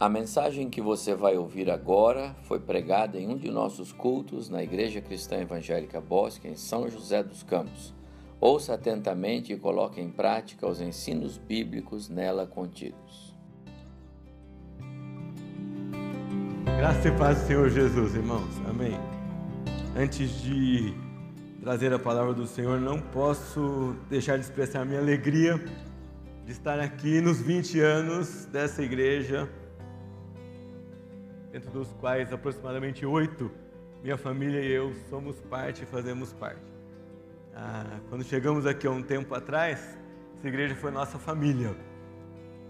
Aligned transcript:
A 0.00 0.08
mensagem 0.08 0.70
que 0.70 0.80
você 0.80 1.14
vai 1.14 1.36
ouvir 1.36 1.70
agora 1.70 2.34
foi 2.44 2.58
pregada 2.58 3.20
em 3.20 3.28
um 3.28 3.36
de 3.36 3.50
nossos 3.50 3.92
cultos 3.92 4.48
na 4.48 4.62
Igreja 4.62 5.02
Cristã 5.02 5.36
Evangélica 5.36 6.00
Bosque, 6.00 6.48
em 6.48 6.56
São 6.56 6.88
José 6.88 7.22
dos 7.22 7.42
Campos. 7.42 7.92
Ouça 8.40 8.72
atentamente 8.72 9.52
e 9.52 9.58
coloque 9.58 10.00
em 10.00 10.08
prática 10.08 10.66
os 10.66 10.80
ensinos 10.80 11.36
bíblicos 11.36 12.08
nela 12.08 12.46
contidos. 12.46 13.36
Graça 16.78 17.08
e 17.08 17.18
paz 17.18 17.42
do 17.42 17.46
Senhor 17.46 17.68
Jesus, 17.68 18.14
irmãos. 18.14 18.56
Amém. 18.70 18.98
Antes 19.94 20.40
de 20.40 20.94
trazer 21.60 21.92
a 21.92 21.98
palavra 21.98 22.32
do 22.32 22.46
Senhor, 22.46 22.80
não 22.80 22.98
posso 22.98 23.94
deixar 24.08 24.38
de 24.38 24.46
expressar 24.46 24.82
minha 24.86 24.98
alegria 24.98 25.62
de 26.46 26.52
estar 26.52 26.80
aqui 26.80 27.20
nos 27.20 27.38
20 27.38 27.80
anos 27.80 28.46
dessa 28.46 28.82
igreja 28.82 29.46
dentro 31.50 31.70
dos 31.70 31.92
quais 31.94 32.32
aproximadamente 32.32 33.04
oito, 33.04 33.50
minha 34.02 34.16
família 34.16 34.60
e 34.60 34.70
eu 34.70 34.94
somos 35.08 35.40
parte 35.40 35.82
e 35.82 35.86
fazemos 35.86 36.32
parte. 36.32 36.62
Ah, 37.54 37.98
quando 38.08 38.24
chegamos 38.24 38.66
aqui 38.66 38.86
há 38.86 38.90
um 38.90 39.02
tempo 39.02 39.34
atrás, 39.34 39.98
essa 40.38 40.48
igreja 40.48 40.74
foi 40.76 40.90
nossa 40.90 41.18
família. 41.18 41.74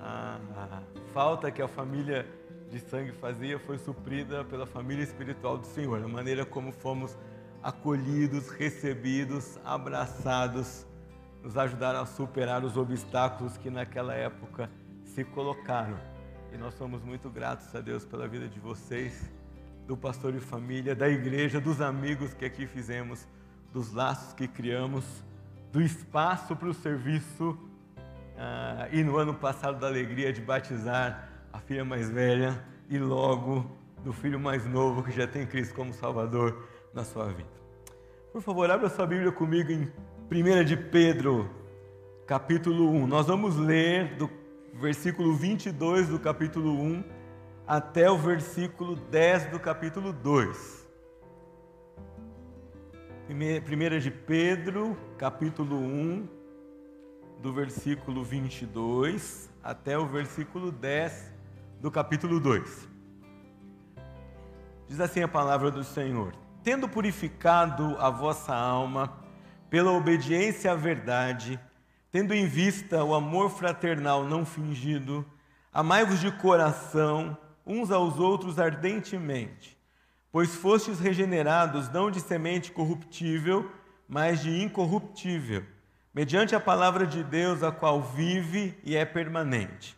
A, 0.01 0.41
a 0.57 0.83
falta 1.13 1.51
que 1.51 1.61
a 1.61 1.69
família 1.69 2.27
de 2.71 2.81
sangue 2.81 3.13
fazia 3.13 3.59
foi 3.59 3.79
suprida 3.79 4.45
pela 4.45 4.65
família 4.65 5.03
espiritual 5.03 5.59
do 5.59 5.67
Senhor, 5.67 6.03
a 6.03 6.09
maneira 6.09 6.47
como 6.47 6.73
fomos 6.73 7.17
acolhidos, 7.63 8.49
recebidos, 8.49 9.59
abraçados, 9.65 10.87
nos 11.43 11.57
ajudaram 11.57 12.01
a 12.01 12.07
superar 12.07 12.65
os 12.65 12.77
obstáculos 12.77 13.57
que 13.57 13.71
naquela 13.71 14.15
época 14.15 14.71
se 15.05 15.25
colocaram. 15.25 15.99
E 16.53 16.57
nós 16.59 16.75
somos 16.75 17.03
muito 17.05 17.31
gratos 17.31 17.73
a 17.77 17.81
Deus 17.81 18.05
pela 18.05 18.27
vida 18.27 18.49
de 18.49 18.59
vocês, 18.59 19.31
do 19.87 19.97
pastor 19.97 20.35
e 20.35 20.41
família, 20.41 20.97
da 20.97 21.09
igreja, 21.09 21.61
dos 21.61 21.81
amigos 21.81 22.35
que 22.35 22.45
aqui 22.45 22.67
fizemos, 22.67 23.27
dos 23.73 23.93
laços 23.93 24.33
que 24.33 24.49
criamos, 24.49 25.05
do 25.71 25.81
espaço 25.81 26.57
para 26.57 26.69
o 26.69 26.75
serviço. 26.75 27.57
Ah, 28.37 28.89
e 28.91 29.05
no 29.05 29.17
ano 29.17 29.33
passado, 29.33 29.79
da 29.79 29.87
alegria 29.87 30.33
de 30.33 30.41
batizar 30.41 31.29
a 31.53 31.61
filha 31.61 31.85
mais 31.85 32.11
velha 32.11 32.61
e 32.89 32.99
logo 32.99 33.71
do 34.03 34.13
filho 34.13 34.41
mais 34.41 34.67
novo 34.67 35.05
que 35.05 35.13
já 35.13 35.29
tem 35.29 35.47
Cristo 35.47 35.75
como 35.75 35.93
Salvador 35.93 36.69
na 36.93 37.05
sua 37.05 37.27
vida. 37.27 37.61
Por 38.33 38.43
favor, 38.43 38.69
abra 38.69 38.89
sua 38.89 39.07
Bíblia 39.07 39.31
comigo 39.31 39.71
em 39.71 39.93
1 40.31 40.65
de 40.65 40.77
Pedro, 40.77 41.49
capítulo 42.27 42.91
1. 42.91 43.07
Nós 43.07 43.27
vamos 43.27 43.57
ler 43.57 44.17
do 44.17 44.40
versículo 44.75 45.35
22 45.35 46.09
do 46.09 46.19
capítulo 46.19 46.73
1 46.73 47.05
até 47.67 48.11
o 48.11 48.17
versículo 48.19 48.97
10 48.97 49.47
do 49.47 49.61
capítulo 49.61 50.13
2. 50.13 50.89
Primeira 53.65 54.01
de 54.01 54.11
Pedro, 54.11 54.97
capítulo 55.17 55.77
1, 55.77 56.29
do 57.41 57.53
versículo 57.53 58.25
22 58.25 59.49
até 59.63 59.97
o 59.97 60.07
versículo 60.07 60.73
10 60.73 61.33
do 61.81 61.91
capítulo 61.91 62.41
2. 62.41 62.89
Diz 64.89 65.01
assim 65.01 65.23
a 65.23 65.29
palavra 65.29 65.71
do 65.71 65.85
Senhor: 65.85 66.35
Tendo 66.65 66.89
purificado 66.89 67.97
a 67.99 68.11
vossa 68.11 68.55
alma 68.55 69.21
pela 69.71 69.93
obediência 69.93 70.73
à 70.73 70.75
verdade, 70.75 71.61
Tendo 72.13 72.35
em 72.35 72.47
vista 72.47 73.05
o 73.05 73.15
amor 73.15 73.51
fraternal 73.51 74.25
não 74.25 74.45
fingido, 74.45 75.25
amai-vos 75.73 76.21
de 76.21 76.33
coração 76.33 77.37
uns 77.65 77.91
aos 77.91 78.19
outros 78.19 78.59
ardentemente, 78.59 79.79
pois 80.33 80.55
fostes 80.55 80.99
regenerados 80.99 81.89
não 81.89 82.11
de 82.11 82.21
semente 82.21 82.73
corruptível, 82.73 83.71
mas 84.09 84.43
de 84.43 84.61
incorruptível, 84.63 85.65
mediante 86.13 86.55
a 86.55 86.61
palavra 86.61 87.07
de 87.07 87.23
Deus, 87.23 87.63
a 87.63 87.71
qual 87.71 88.03
vive 88.03 88.77
e 88.83 88.97
é 88.97 89.05
permanente. 89.05 89.97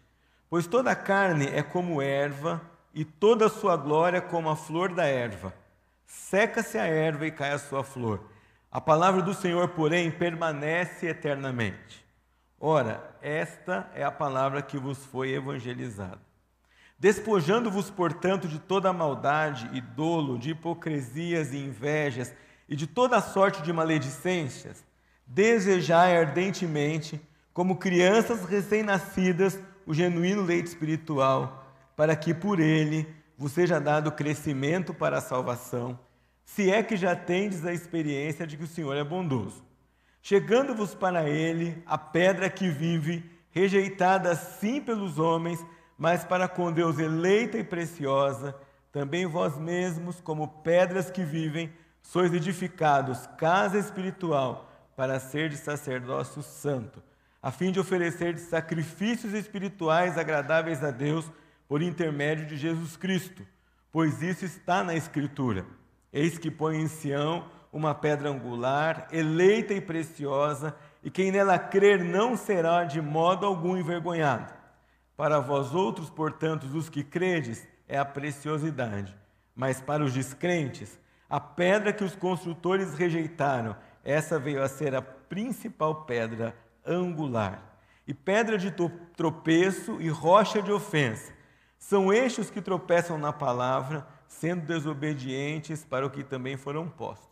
Pois 0.50 0.66
toda 0.66 0.91
a 0.91 0.97
carne 0.97 1.47
é 1.47 1.62
como 1.62 2.03
erva, 2.03 2.60
e 2.94 3.04
toda 3.04 3.47
a 3.47 3.50
sua 3.50 3.76
glória 3.76 4.20
como 4.20 4.50
a 4.50 4.56
flor 4.56 4.92
da 4.92 5.04
erva. 5.04 5.54
Seca-se 6.06 6.76
a 6.76 6.84
erva 6.84 7.26
e 7.26 7.31
cai 7.31 7.53
a 7.53 7.59
sua 7.59 7.82
flor. 7.82 8.28
A 8.70 8.81
palavra 8.81 9.22
do 9.22 9.34
Senhor, 9.34 9.69
porém, 9.69 10.10
permanece 10.10 11.06
eternamente. 11.06 12.01
Ora, 12.64 13.02
esta 13.20 13.90
é 13.92 14.04
a 14.04 14.12
palavra 14.12 14.62
que 14.62 14.78
vos 14.78 15.04
foi 15.06 15.32
evangelizada. 15.32 16.20
Despojando-vos, 16.96 17.90
portanto, 17.90 18.46
de 18.46 18.60
toda 18.60 18.92
maldade 18.92 19.68
e 19.72 19.80
dolo, 19.80 20.38
de 20.38 20.50
hipocrisias 20.50 21.52
e 21.52 21.56
invejas 21.56 22.32
e 22.68 22.76
de 22.76 22.86
toda 22.86 23.20
sorte 23.20 23.62
de 23.62 23.72
maledicências, 23.72 24.84
desejai 25.26 26.16
ardentemente, 26.16 27.20
como 27.52 27.78
crianças 27.78 28.44
recém-nascidas, 28.44 29.58
o 29.84 29.92
genuíno 29.92 30.42
leite 30.42 30.68
espiritual, 30.68 31.66
para 31.96 32.14
que 32.14 32.32
por 32.32 32.60
ele 32.60 33.12
vos 33.36 33.50
seja 33.50 33.80
dado 33.80 34.12
crescimento 34.12 34.94
para 34.94 35.18
a 35.18 35.20
salvação, 35.20 35.98
se 36.44 36.70
é 36.70 36.80
que 36.80 36.96
já 36.96 37.16
tendes 37.16 37.66
a 37.66 37.72
experiência 37.72 38.46
de 38.46 38.56
que 38.56 38.62
o 38.62 38.68
Senhor 38.68 38.94
é 38.94 39.02
bondoso 39.02 39.72
chegando-vos 40.22 40.94
para 40.94 41.28
ele 41.28 41.83
a 41.84 41.99
pedra 41.99 42.49
que 42.49 42.69
vive, 42.69 43.28
rejeitada 43.50 44.34
sim 44.37 44.81
pelos 44.81 45.19
homens, 45.19 45.65
mas 45.99 46.25
para 46.25 46.49
com 46.49 46.72
Deus 46.72 46.99
eleita 46.99 47.59
e 47.59 47.65
preciosa, 47.65 48.56
também 48.93 49.27
vós 49.27 49.59
mesmos, 49.59 50.21
como 50.21 50.49
pedras 50.62 51.10
que 51.10 51.25
vivem, 51.25 51.72
sois 52.00 52.33
edificados 52.33 53.27
casa 53.37 53.78
espiritual 53.78 54.71
para 54.97 55.19
ser 55.19 55.49
de 55.49 55.56
sacerdócio 55.56 56.43
santo, 56.43 57.03
a 57.43 57.50
fim 57.50 57.72
de 57.72 57.81
oferecer 57.81 58.39
sacrifícios 58.39 59.33
espirituais 59.33 60.16
agradáveis 60.16 60.83
a 60.84 60.91
Deus 60.91 61.31
por 61.66 61.83
intermédio 61.83 62.47
de 62.47 62.56
Jesus 62.56 62.97
Cristo, 62.97 63.43
pois 63.91 64.22
isso 64.22 64.44
está 64.44 64.84
na 64.84 64.94
Escritura. 64.94 65.66
Eis 66.12 66.39
que 66.39 66.50
põe 66.50 66.77
em 66.77 66.87
Sião 66.87 67.50
uma 67.72 67.94
pedra 67.94 68.28
angular, 68.28 69.09
eleita 69.10 69.72
e 69.72 69.81
preciosa, 69.81 70.77
e 71.03 71.10
quem 71.10 71.33
nela 71.33 71.59
crer 71.59 72.05
não 72.05 72.37
será 72.37 72.84
de 72.84 73.00
modo 73.00 73.47
algum 73.47 73.77
envergonhado. 73.77 74.53
Para 75.16 75.41
vós 75.41 75.75
outros, 75.75 76.10
portanto, 76.10 76.65
os 76.65 76.88
que 76.88 77.03
credes, 77.03 77.66
é 77.88 77.99
a 77.99 78.05
preciosidade, 78.05 79.16
mas 79.55 79.81
para 79.81 80.05
os 80.05 80.12
descrentes, 80.12 80.99
a 81.28 81.41
pedra 81.41 81.93
que 81.93 82.05
os 82.05 82.15
construtores 82.15 82.94
rejeitaram, 82.94 83.77
essa 84.04 84.39
veio 84.39 84.62
a 84.62 84.69
ser 84.69 84.94
a 84.94 85.03
principal 85.03 86.04
pedra 86.04 86.54
angular. 86.87 87.62
E 88.06 88.12
pedra 88.12 88.59
de 88.59 88.71
tropeço 89.16 90.00
e 90.00 90.09
rocha 90.09 90.60
de 90.60 90.72
ofensa. 90.72 91.33
São 91.78 92.12
estes 92.12 92.50
que 92.50 92.60
tropeçam 92.60 93.16
na 93.16 93.33
palavra, 93.33 94.06
sendo 94.28 94.66
desobedientes 94.66 95.84
para 95.84 96.06
o 96.06 96.10
que 96.10 96.25
também 96.25 96.56
foram 96.56 96.89
postos. 96.89 97.31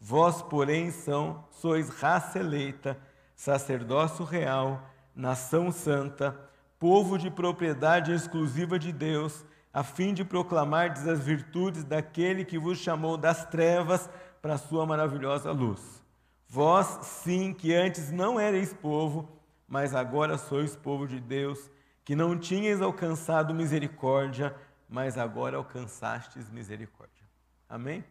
Vós, 0.00 0.40
porém, 0.40 0.90
são, 0.90 1.44
sois 1.50 1.90
raça 1.90 2.38
eleita, 2.38 2.98
sacerdócio 3.36 4.24
real, 4.24 4.90
nação 5.14 5.70
santa, 5.70 6.40
povo 6.78 7.18
de 7.18 7.30
propriedade 7.30 8.10
exclusiva 8.10 8.78
de 8.78 8.92
Deus, 8.92 9.44
a 9.72 9.84
fim 9.84 10.14
de 10.14 10.24
proclamardes 10.24 11.06
as 11.06 11.20
virtudes 11.20 11.84
daquele 11.84 12.46
que 12.46 12.58
vos 12.58 12.78
chamou 12.78 13.18
das 13.18 13.44
trevas 13.44 14.08
para 14.40 14.54
a 14.54 14.58
sua 14.58 14.86
maravilhosa 14.86 15.52
luz. 15.52 16.02
Vós, 16.48 16.98
sim, 17.02 17.52
que 17.52 17.74
antes 17.74 18.10
não 18.10 18.40
erais 18.40 18.72
povo, 18.72 19.28
mas 19.68 19.94
agora 19.94 20.38
sois 20.38 20.74
povo 20.74 21.06
de 21.06 21.20
Deus, 21.20 21.70
que 22.04 22.16
não 22.16 22.36
tinhas 22.38 22.80
alcançado 22.80 23.54
misericórdia, 23.54 24.56
mas 24.88 25.18
agora 25.18 25.58
alcançastes 25.58 26.50
misericórdia. 26.50 27.24
Amém? 27.68 28.02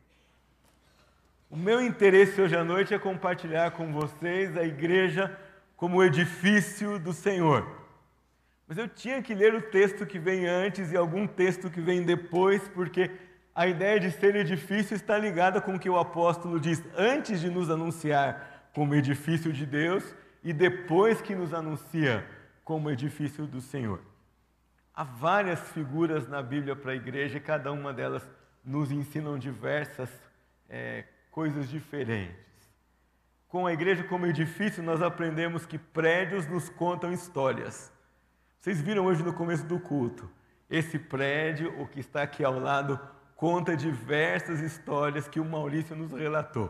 O 1.52 1.58
meu 1.58 1.82
interesse 1.82 2.40
hoje 2.40 2.56
à 2.56 2.64
noite 2.64 2.94
é 2.94 3.00
compartilhar 3.00 3.72
com 3.72 3.92
vocês 3.92 4.56
a 4.56 4.64
igreja 4.64 5.36
como 5.76 6.04
edifício 6.04 7.00
do 7.00 7.12
Senhor. 7.12 7.68
Mas 8.68 8.78
eu 8.78 8.88
tinha 8.88 9.20
que 9.20 9.34
ler 9.34 9.56
o 9.56 9.62
texto 9.64 10.06
que 10.06 10.20
vem 10.20 10.46
antes 10.46 10.92
e 10.92 10.96
algum 10.96 11.26
texto 11.26 11.72
que 11.72 11.82
vem 11.82 12.04
depois, 12.04 12.62
porque 12.68 13.10
a 13.56 13.66
ideia 13.66 14.00
de 14.00 14.12
ser 14.12 14.36
edifício 14.36 14.96
está 14.96 15.18
ligada 15.18 15.60
com 15.60 15.74
o 15.74 15.80
que 15.80 15.90
o 15.90 15.98
apóstolo 15.98 16.60
diz 16.60 16.84
antes 16.96 17.42
de 17.42 17.50
nos 17.50 17.72
anunciar 17.72 18.70
como 18.72 18.94
edifício 18.94 19.52
de 19.52 19.66
Deus 19.66 20.04
e 20.44 20.54
depois 20.54 21.20
que 21.20 21.34
nos 21.34 21.52
anuncia 21.52 22.24
como 22.64 22.92
edifício 22.92 23.48
do 23.48 23.60
Senhor. 23.60 24.02
Há 24.94 25.04
várias 25.04 25.60
figuras 25.72 26.28
na 26.28 26.44
Bíblia 26.44 26.76
para 26.76 26.92
a 26.92 26.96
igreja 26.96 27.40
e 27.40 27.42
cada 27.42 27.72
uma 27.72 27.92
delas 27.92 28.30
nos 28.64 28.92
ensinam 28.92 29.40
diversas 29.40 30.12
é, 30.70 31.06
coisas 31.32 31.70
diferentes. 31.70 32.50
Com 33.48 33.66
a 33.66 33.74
igreja 33.74 34.04
como 34.04 34.28
edifício, 34.28 34.84
nós 34.84 35.02
aprendemos 35.02 35.66
que 35.66 35.78
prédios 35.78 36.46
nos 36.46 36.70
contam 36.70 37.12
histórias. 37.12 37.92
Vocês 38.60 38.82
viram 38.82 39.06
hoje 39.06 39.24
no 39.24 39.34
começo 39.34 39.66
do 39.66 39.80
culto 39.80 40.30
Esse 40.70 41.00
prédio, 41.00 41.82
o 41.82 41.88
que 41.88 42.00
está 42.00 42.22
aqui 42.22 42.44
ao 42.44 42.60
lado, 42.60 43.00
conta 43.36 43.76
diversas 43.76 44.60
histórias 44.60 45.28
que 45.28 45.40
o 45.40 45.46
Maurício 45.46 45.96
nos 45.96 46.12
relatou. 46.12 46.70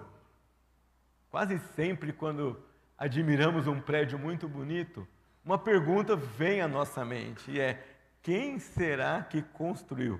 Quase 1.29 1.59
sempre, 1.75 2.13
quando 2.13 2.57
admiramos 2.97 3.67
um 3.67 3.81
prédio 3.81 4.17
muito 4.17 4.47
bonito, 4.47 5.07
uma 5.44 5.57
pergunta 5.57 6.15
vem 6.15 6.61
à 6.61 6.67
nossa 6.67 7.03
mente 7.03 7.51
e 7.51 7.59
é: 7.59 7.83
quem 8.21 8.59
será 8.59 9.23
que 9.23 9.41
construiu? 9.41 10.19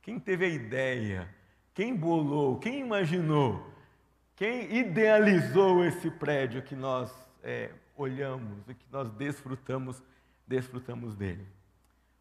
Quem 0.00 0.18
teve 0.18 0.44
a 0.44 0.48
ideia? 0.48 1.28
Quem 1.74 1.94
bolou? 1.94 2.58
Quem 2.58 2.80
imaginou? 2.80 3.77
Quem 4.38 4.72
idealizou 4.72 5.84
esse 5.84 6.08
prédio 6.12 6.62
que 6.62 6.76
nós 6.76 7.12
é, 7.42 7.70
olhamos 7.96 8.68
e 8.68 8.74
que 8.74 8.86
nós 8.88 9.10
desfrutamos, 9.10 10.00
desfrutamos 10.46 11.16
dele? 11.16 11.44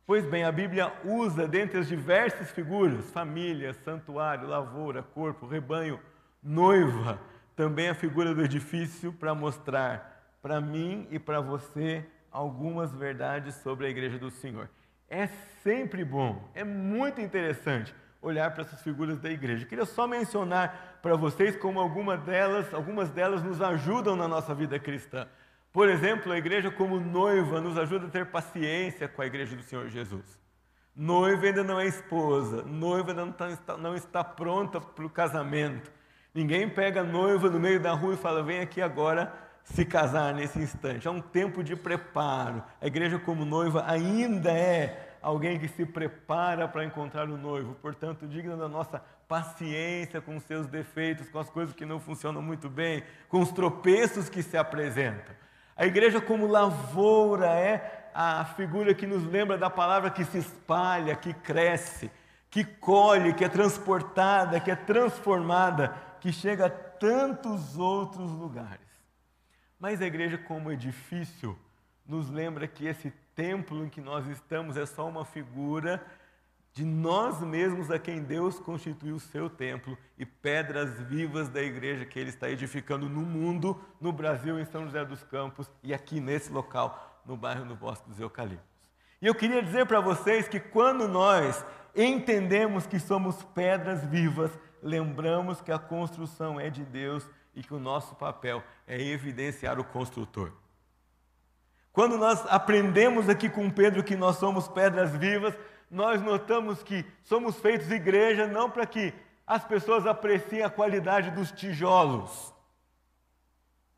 Pois 0.04 0.26
bem, 0.26 0.44
a 0.44 0.52
Bíblia 0.52 0.92
usa, 1.06 1.48
dentre 1.48 1.78
as 1.78 1.88
diversas 1.88 2.50
figuras, 2.50 3.08
família, 3.12 3.72
santuário, 3.72 4.48
lavoura, 4.48 5.04
corpo, 5.04 5.46
rebanho, 5.46 6.00
noiva, 6.42 7.22
também 7.56 7.88
a 7.88 7.94
figura 7.94 8.34
do 8.34 8.44
edifício 8.44 9.14
para 9.14 9.36
mostrar 9.36 10.36
para 10.42 10.60
mim 10.60 11.08
e 11.12 11.20
para 11.20 11.40
você 11.40 12.04
algumas 12.32 12.92
verdades 12.96 13.54
sobre 13.58 13.86
a 13.86 13.90
igreja 13.92 14.18
do 14.18 14.32
Senhor. 14.32 14.68
É 15.08 15.28
sempre 15.62 16.04
bom, 16.04 16.50
é 16.56 16.64
muito 16.64 17.22
interessante 17.22 17.94
olhar 18.28 18.52
para 18.52 18.64
essas 18.64 18.82
figuras 18.82 19.18
da 19.20 19.30
igreja. 19.30 19.64
Eu 19.64 19.68
queria 19.68 19.86
só 19.86 20.08
mencionar 20.08 21.00
para 21.02 21.16
vocês 21.16 21.56
como 21.56 21.80
algumas 21.80 22.22
delas, 22.22 22.74
algumas 22.74 23.10
delas 23.10 23.44
nos 23.44 23.62
ajudam 23.62 24.16
na 24.16 24.28
nossa 24.28 24.54
vida 24.54 24.78
cristã. 24.80 25.28
Por 25.72 25.90
exemplo, 25.90 26.32
a 26.32 26.38
igreja, 26.38 26.72
como 26.72 27.00
noiva, 27.00 27.62
nos 27.62 27.78
ajuda 27.78 28.08
a 28.08 28.10
ter 28.10 28.26
paciência 28.28 29.08
com 29.08 29.22
a 29.22 29.26
igreja 29.26 29.56
do 29.56 29.64
Senhor 29.64 29.88
Jesus. 29.90 30.40
Noiva 30.96 31.46
ainda 31.46 31.64
não 31.64 31.80
é 31.80 31.86
esposa, 31.86 32.64
noiva 32.64 33.12
ainda 33.12 33.26
não 33.26 33.50
está, 33.50 33.78
não 33.78 33.96
está 33.96 34.24
pronta 34.24 34.82
para 34.82 35.06
o 35.06 35.10
casamento. 35.10 35.92
Ninguém 36.34 36.68
pega 36.68 37.02
a 37.02 37.04
noiva 37.04 37.50
no 37.50 37.60
meio 37.60 37.80
da 37.80 37.94
rua 37.94 38.16
e 38.16 38.18
fala: 38.18 38.42
vem 38.42 38.60
aqui 38.60 38.82
agora 38.82 39.32
se 39.64 39.86
casar 39.86 40.34
nesse 40.34 40.60
instante. 40.60 41.08
É 41.08 41.12
um 41.12 41.22
tempo 41.22 41.64
de 41.64 41.76
preparo. 41.76 42.64
A 42.82 42.88
igreja, 42.88 43.20
como 43.20 43.46
noiva, 43.46 43.84
ainda 43.88 44.52
é 44.52 45.07
alguém 45.28 45.60
que 45.60 45.68
se 45.68 45.86
prepara 45.86 46.70
para 46.70 46.86
encontrar 46.86 47.30
o 47.30 47.38
noivo, 47.38 47.76
portanto, 47.82 48.26
digna 48.26 48.56
da 48.56 48.70
nossa 48.70 49.02
paciência 49.28 50.22
com 50.22 50.38
os 50.38 50.44
seus 50.44 50.68
defeitos, 50.68 51.30
com 51.30 51.38
as 51.38 51.50
coisas 51.50 51.76
que 51.76 51.86
não 51.86 52.00
funcionam 52.00 52.42
muito 52.42 52.70
bem, 52.70 53.04
com 53.28 53.42
os 53.42 53.52
tropeços 53.52 54.30
que 54.30 54.42
se 54.42 54.56
apresentam. 54.56 55.36
A 55.76 55.86
igreja, 55.86 56.22
como 56.22 56.48
lavoura, 56.48 57.48
é 57.48 58.10
a 58.14 58.46
figura 58.46 58.94
que 58.94 59.06
nos 59.06 59.22
lembra 59.26 59.58
da 59.58 59.70
palavra 59.70 60.10
que 60.10 60.24
se 60.24 60.38
espalha, 60.38 61.14
que 61.14 61.34
cresce, 61.34 62.10
que 62.50 62.64
colhe, 62.64 63.34
que 63.34 63.44
é 63.44 63.50
transportada, 63.50 64.62
que 64.62 64.72
é 64.72 64.78
transformada, 64.78 65.94
que 66.22 66.32
chega 66.32 66.68
a 66.68 66.70
tantos 66.70 67.78
outros 67.78 68.32
lugares. 68.32 68.88
Mas 69.78 70.02
a 70.02 70.08
igreja, 70.08 70.38
como 70.38 70.72
edifício, 70.72 71.60
nos 72.08 72.30
lembra 72.30 72.66
que 72.66 72.88
esse 72.88 73.12
templo 73.38 73.86
em 73.86 73.90
que 73.90 74.02
nós 74.02 74.28
estamos 74.28 74.76
é 74.78 74.86
só 74.88 75.08
uma 75.08 75.24
figura 75.24 76.04
de 76.74 76.84
nós 76.84 77.40
mesmos 77.40 77.92
a 77.92 78.00
quem 78.00 78.24
Deus 78.24 78.60
constituiu 78.60 79.16
o 79.16 79.20
seu 79.20 79.48
templo 79.48 79.96
e 80.18 80.26
pedras 80.26 81.00
vivas 81.02 81.48
da 81.48 81.62
igreja 81.62 82.04
que 82.04 82.20
Ele 82.20 82.30
está 82.30 82.50
edificando 82.50 83.08
no 83.08 83.22
mundo, 83.22 83.80
no 84.02 84.12
Brasil, 84.12 84.60
em 84.60 84.66
São 84.66 84.86
José 84.86 85.06
dos 85.06 85.24
Campos 85.24 85.70
e 85.84 85.94
aqui 85.94 86.20
nesse 86.20 86.52
local, 86.52 87.22
no 87.28 87.38
bairro 87.38 87.64
do 87.64 87.76
Bosque 87.76 88.10
dos 88.10 88.20
Eucaliptos. 88.20 88.66
E 89.22 89.28
eu 89.28 89.36
queria 89.36 89.62
dizer 89.62 89.86
para 89.86 90.00
vocês 90.00 90.48
que 90.48 90.60
quando 90.60 91.08
nós 91.08 91.64
entendemos 91.96 92.88
que 92.88 93.00
somos 93.00 93.44
pedras 93.56 94.04
vivas, 94.06 94.52
lembramos 94.82 95.62
que 95.62 95.72
a 95.72 95.78
construção 95.78 96.60
é 96.60 96.72
de 96.72 96.84
Deus 96.84 97.28
e 97.54 97.62
que 97.62 97.74
o 97.74 97.80
nosso 97.80 98.16
papel 98.16 98.64
é 98.88 99.00
evidenciar 99.00 99.80
o 99.80 99.84
construtor. 99.84 100.52
Quando 101.98 102.16
nós 102.16 102.46
aprendemos 102.46 103.28
aqui 103.28 103.50
com 103.50 103.72
Pedro 103.72 104.04
que 104.04 104.16
nós 104.16 104.36
somos 104.36 104.68
pedras 104.68 105.16
vivas, 105.16 105.58
nós 105.90 106.22
notamos 106.22 106.84
que 106.84 107.04
somos 107.24 107.60
feitos 107.60 107.90
igreja 107.90 108.46
não 108.46 108.70
para 108.70 108.86
que 108.86 109.12
as 109.48 109.66
pessoas 109.66 110.06
apreciem 110.06 110.62
a 110.62 110.70
qualidade 110.70 111.32
dos 111.32 111.52
tijolos, 111.52 112.54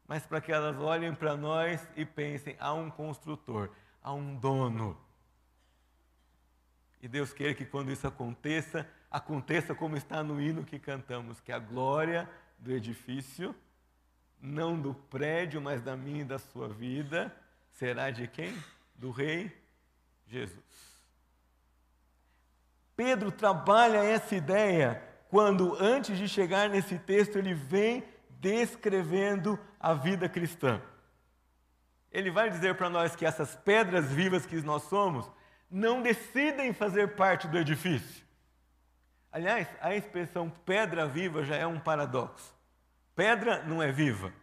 mas 0.08 0.26
para 0.26 0.40
que 0.40 0.50
elas 0.50 0.80
olhem 0.80 1.14
para 1.14 1.36
nós 1.36 1.86
e 1.94 2.06
pensem: 2.06 2.56
há 2.58 2.74
um 2.74 2.90
construtor, 2.90 3.70
há 4.02 4.14
um 4.14 4.34
dono. 4.34 4.98
E 7.02 7.08
Deus 7.10 7.34
quer 7.34 7.54
que 7.54 7.66
quando 7.66 7.92
isso 7.92 8.08
aconteça, 8.08 8.88
aconteça 9.12 9.76
como 9.76 9.98
está 9.98 10.24
no 10.24 10.40
hino 10.40 10.64
que 10.64 10.80
cantamos, 10.80 11.42
que 11.42 11.52
a 11.52 11.60
glória 11.60 12.30
do 12.58 12.72
edifício, 12.72 13.54
não 14.42 14.80
do 14.80 14.94
prédio, 14.94 15.60
mas 15.60 15.82
da 15.82 15.98
minha 15.98 16.22
e 16.22 16.24
da 16.24 16.40
sua 16.40 16.70
vida, 16.70 17.36
será 17.80 18.12
de 18.12 18.28
quem? 18.28 18.54
Do 18.94 19.10
Rei 19.10 19.50
Jesus. 20.28 20.60
Pedro 22.94 23.32
trabalha 23.32 24.04
essa 24.04 24.36
ideia 24.36 25.02
quando, 25.30 25.78
antes 25.82 26.18
de 26.18 26.28
chegar 26.28 26.70
nesse 26.70 27.00
texto, 27.00 27.38
ele 27.38 27.54
vem 27.54 28.04
descrevendo 28.30 29.58
a 29.80 29.94
vida 29.94 30.28
cristã. 30.28 30.82
Ele 32.12 32.30
vai 32.30 32.50
dizer 32.50 32.76
para 32.76 32.90
nós 32.90 33.16
que 33.16 33.26
essas 33.26 33.56
pedras 33.56 34.12
vivas 34.12 34.46
que 34.46 34.58
nós 34.62 34.84
somos 34.84 35.32
não 35.72 36.02
decidem 36.02 36.74
fazer 36.74 37.16
parte 37.16 37.48
do 37.48 37.58
edifício. 37.58 38.26
Aliás, 39.32 39.68
a 39.80 39.96
expressão 39.96 40.50
pedra 40.50 41.08
viva 41.08 41.46
já 41.46 41.56
é 41.56 41.66
um 41.66 41.80
paradoxo. 41.80 42.54
Pedra 43.16 43.64
não 43.64 43.82
é 43.82 43.92
viva. 43.92 44.34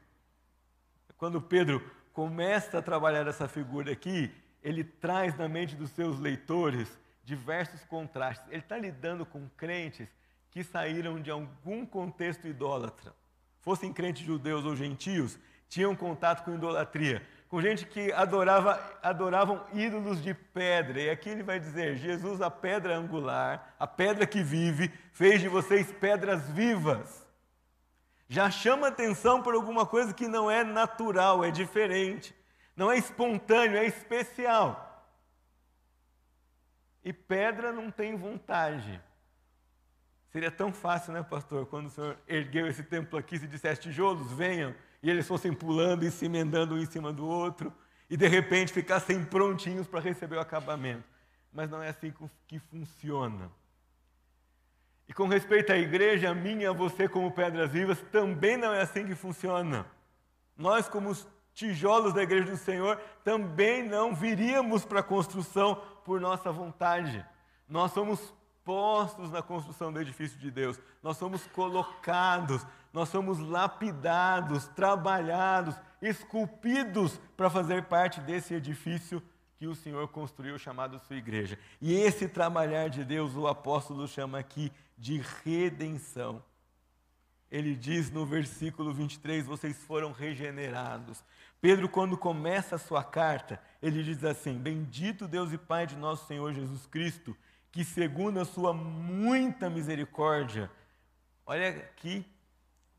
Quando 1.19 1.43
Pedro 1.43 1.96
começa 2.17 2.79
a 2.79 2.83
trabalhar 2.83 3.27
essa 3.27 3.47
figura 3.47 3.93
aqui, 3.93 4.33
ele 4.63 4.83
traz 4.83 5.37
na 5.37 5.47
mente 5.47 5.77
dos 5.77 5.91
seus 5.91 6.19
leitores 6.19 6.89
diversos 7.23 7.85
contrastes. 7.85 8.49
Ele 8.49 8.63
está 8.63 8.79
lidando 8.79 9.27
com 9.27 9.47
crentes 9.51 10.09
que 10.51 10.65
saíram 10.65 11.21
de 11.21 11.31
algum 11.31 11.85
contexto 11.85 12.49
idólatra. 12.49 13.15
Fossem 13.61 13.93
crentes 13.93 14.25
judeus 14.25 14.65
ou 14.65 14.75
gentios, 14.75 15.39
tinham 15.69 15.95
contato 15.95 16.43
com 16.43 16.55
idolatria. 16.55 17.21
Com 17.51 17.61
gente 17.61 17.85
que 17.85 18.11
adorava, 18.13 18.81
adoravam 19.03 19.63
ídolos 19.75 20.23
de 20.23 20.33
pedra. 20.33 20.99
E 20.99 21.11
aqui 21.11 21.29
ele 21.29 21.43
vai 21.43 21.61
dizer: 21.61 21.97
Jesus, 21.97 22.41
a 22.41 22.51
pedra 22.51 22.97
angular, 22.97 23.75
a 23.79 23.87
pedra 23.87 24.27
que 24.27 24.43
vive, 24.43 24.91
fez 25.13 25.43
de 25.43 25.49
vocês 25.49 25.93
pedras 25.93 26.49
vivas. 26.49 27.26
Já 28.29 28.51
chama 28.51 28.89
atenção 28.89 29.43
por 29.43 29.55
alguma 29.55 29.87
coisa 29.87 30.13
que 30.13 30.27
não 30.27 30.51
é 30.51 30.65
natural, 30.65 31.45
é 31.45 31.51
diferente. 31.51 32.35
Não 32.75 32.91
é 32.91 32.99
espontâneo, 32.99 33.79
é 33.79 33.87
especial. 33.87 34.83
E 37.05 37.13
pedra 37.13 37.73
não 37.73 37.91
tem 37.91 38.17
vontade. 38.17 39.01
Seria 40.31 40.51
tão 40.51 40.73
fácil, 40.73 41.13
né, 41.13 41.23
pastor, 41.23 41.67
quando 41.67 41.87
o 41.87 41.91
senhor 41.91 42.19
ergueu 42.27 42.67
esse 42.67 42.83
templo 42.83 43.19
aqui, 43.19 43.39
se 43.39 43.47
dissesse 43.47 43.81
tijolos, 43.81 44.33
venham, 44.33 44.75
e 45.03 45.09
eles 45.09 45.27
fossem 45.27 45.53
pulando 45.53 46.05
e 46.05 46.11
se 46.11 46.27
emendando 46.27 46.75
um 46.75 46.79
em 46.79 46.85
cima 46.85 47.13
do 47.13 47.27
outro, 47.27 47.73
e 48.11 48.17
de 48.17 48.27
repente 48.27 48.73
ficassem 48.73 49.25
prontinhos 49.25 49.87
para 49.87 50.01
receber 50.01 50.37
o 50.37 50.41
acabamento. 50.41 51.05
Mas 51.53 51.71
não 51.71 51.83
é 51.83 51.89
assim 51.89 52.13
que 52.47 52.59
funciona. 52.59 53.51
E 55.09 55.15
com 55.15 55.29
respeito 55.29 55.73
à 55.73 55.77
igreja, 55.77 56.31
a 56.31 56.35
minha 56.35 56.71
a 56.71 56.73
você, 56.73 57.09
como 57.09 57.31
pedras 57.31 57.71
vivas, 57.71 58.01
também 58.11 58.57
não 58.57 58.73
é 58.73 58.83
assim 58.83 59.07
que 59.07 59.15
funciona. 59.15 59.87
Nós, 60.57 60.89
como 60.89 61.11
os 61.11 61.29
tijolos 61.55 62.13
da 62.13 62.23
igreja 62.23 62.51
do 62.51 62.57
Senhor, 62.57 63.01
também 63.23 63.83
não 63.83 64.15
viríamos 64.15 64.85
para 64.85 65.01
a 65.01 65.05
construção 65.05 65.81
por 66.05 66.21
nossa 66.21 66.51
vontade. 66.51 67.25
Nós 67.69 67.93
somos 67.93 68.35
postos 68.65 69.31
na 69.31 69.43
construção 69.43 69.93
do 69.93 70.01
edifício 70.01 70.39
de 70.39 70.51
Deus, 70.51 70.79
nós 71.01 71.17
somos 71.17 71.47
colocados, 71.47 72.67
nós 72.93 73.09
somos 73.09 73.39
lapidados, 73.39 74.67
trabalhados, 74.69 75.77
esculpidos 76.03 77.21
para 77.37 77.49
fazer 77.49 77.85
parte 77.85 78.21
desse 78.21 78.55
edifício 78.55 79.23
que 79.59 79.67
o 79.67 79.75
Senhor 79.75 80.07
construiu, 80.09 80.59
chamado 80.59 80.99
sua 80.99 81.17
igreja. 81.17 81.59
E 81.81 81.95
esse 81.95 82.29
trabalhar 82.29 82.89
de 82.89 83.05
Deus, 83.05 83.35
o 83.35 83.47
apóstolo 83.47 84.07
chama 84.07 84.39
aqui 84.39 84.71
de 84.97 85.23
redenção. 85.45 86.43
Ele 87.51 87.75
diz 87.75 88.11
no 88.11 88.27
versículo 88.27 88.93
23: 88.93 89.47
vocês 89.47 89.77
foram 89.85 90.13
regenerados. 90.13 91.25
Pedro, 91.61 91.89
quando 91.89 92.19
começa 92.19 92.77
a 92.77 92.79
sua 92.79 93.03
carta, 93.03 93.61
ele 93.81 94.03
diz 94.03 94.25
assim: 94.25 94.59
Bendito 94.59 95.27
Deus 95.27 95.53
e 95.53 95.59
Pai 95.59 95.87
de 95.87 95.97
nosso 95.97 96.27
Senhor 96.27 96.53
Jesus 96.53 96.87
Cristo, 96.87 97.37
que 97.73 97.85
segundo 97.85 98.41
a 98.41 98.45
sua 98.45 98.73
muita 98.75 99.71
misericórdia, 99.71 100.71
olha 101.47 101.73
que 101.97 102.27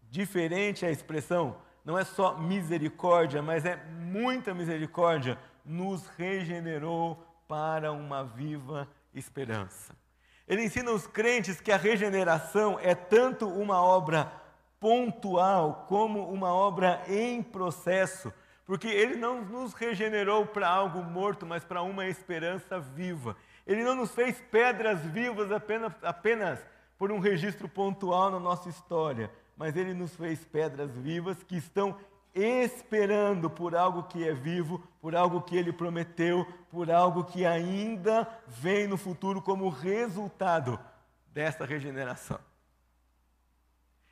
diferente 0.09 0.85
a 0.85 0.91
expressão, 0.91 1.57
não 1.83 1.97
é 1.97 2.03
só 2.03 2.37
misericórdia, 2.37 3.41
mas 3.41 3.65
é 3.65 3.75
muita 3.75 4.53
misericórdia, 4.53 5.37
nos 5.67 6.07
regenerou 6.07 7.21
para 7.47 7.91
uma 7.91 8.23
viva 8.23 8.87
esperança. 9.13 9.95
Ele 10.47 10.63
ensina 10.63 10.91
os 10.91 11.05
crentes 11.05 11.59
que 11.59 11.71
a 11.71 11.77
regeneração 11.77 12.79
é 12.79 12.95
tanto 12.95 13.47
uma 13.47 13.81
obra 13.81 14.31
pontual 14.79 15.85
como 15.87 16.29
uma 16.29 16.53
obra 16.53 17.03
em 17.07 17.43
processo, 17.43 18.31
porque 18.65 18.87
ele 18.87 19.15
não 19.15 19.43
nos 19.43 19.73
regenerou 19.73 20.45
para 20.45 20.69
algo 20.69 21.03
morto, 21.03 21.45
mas 21.45 21.63
para 21.63 21.81
uma 21.81 22.07
esperança 22.07 22.79
viva. 22.79 23.35
Ele 23.65 23.83
não 23.83 23.95
nos 23.95 24.11
fez 24.11 24.41
pedras 24.49 25.01
vivas 25.01 25.51
apenas, 25.51 25.93
apenas 26.01 26.59
por 26.97 27.11
um 27.11 27.19
registro 27.19 27.67
pontual 27.67 28.31
na 28.31 28.39
nossa 28.39 28.69
história, 28.69 29.29
mas 29.57 29.75
ele 29.75 29.93
nos 29.93 30.15
fez 30.15 30.45
pedras 30.45 30.91
vivas 30.95 31.43
que 31.43 31.57
estão 31.57 31.97
esperando 32.43 33.49
por 33.49 33.75
algo 33.75 34.03
que 34.03 34.27
é 34.27 34.33
vivo, 34.33 34.81
por 35.01 35.15
algo 35.15 35.41
que 35.41 35.55
ele 35.55 35.73
prometeu, 35.73 36.45
por 36.69 36.91
algo 36.91 37.23
que 37.23 37.45
ainda 37.45 38.27
vem 38.47 38.87
no 38.87 38.97
futuro 38.97 39.41
como 39.41 39.69
resultado 39.69 40.79
desta 41.33 41.65
regeneração. 41.65 42.39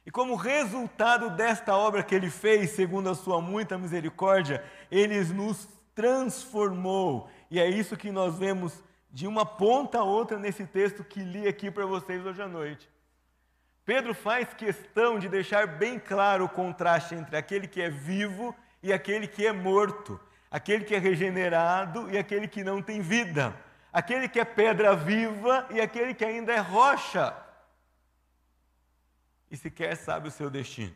E 0.05 0.11
como 0.11 0.35
resultado 0.35 1.31
desta 1.31 1.75
obra 1.75 2.03
que 2.03 2.13
ele 2.13 2.29
fez, 2.29 2.71
segundo 2.71 3.09
a 3.09 3.15
sua 3.15 3.41
muita 3.41 3.77
misericórdia, 3.77 4.63
ele 4.91 5.23
nos 5.33 5.67
transformou. 5.95 7.27
E 7.49 7.59
é 7.59 7.67
isso 7.67 7.97
que 7.97 8.11
nós 8.11 8.37
vemos 8.37 8.83
de 9.09 9.25
uma 9.25 9.45
ponta 9.45 9.99
a 9.99 10.03
outra 10.03 10.37
nesse 10.37 10.65
texto 10.67 11.03
que 11.03 11.21
li 11.21 11.47
aqui 11.47 11.71
para 11.71 11.85
vocês 11.85 12.23
hoje 12.25 12.41
à 12.41 12.47
noite. 12.47 12.87
Pedro 13.85 14.15
faz 14.15 14.51
questão 14.55 15.19
de 15.19 15.29
deixar 15.29 15.67
bem 15.67 15.99
claro 15.99 16.45
o 16.45 16.49
contraste 16.49 17.13
entre 17.13 17.37
aquele 17.37 17.67
que 17.67 17.79
é 17.79 17.89
vivo 17.89 18.55
e 18.81 18.91
aquele 18.91 19.27
que 19.27 19.45
é 19.45 19.51
morto, 19.51 20.19
aquele 20.49 20.83
que 20.83 20.95
é 20.95 20.97
regenerado 20.97 22.09
e 22.09 22.17
aquele 22.17 22.47
que 22.47 22.63
não 22.63 22.81
tem 22.81 22.99
vida, 22.99 23.55
aquele 23.93 24.27
que 24.27 24.39
é 24.39 24.45
pedra 24.45 24.95
viva 24.95 25.67
e 25.69 25.79
aquele 25.79 26.15
que 26.15 26.25
ainda 26.25 26.51
é 26.51 26.57
rocha 26.57 27.35
e 29.51 29.55
sequer 29.55 29.95
sabe 29.95 30.29
o 30.29 30.31
seu 30.31 30.49
destino. 30.49 30.93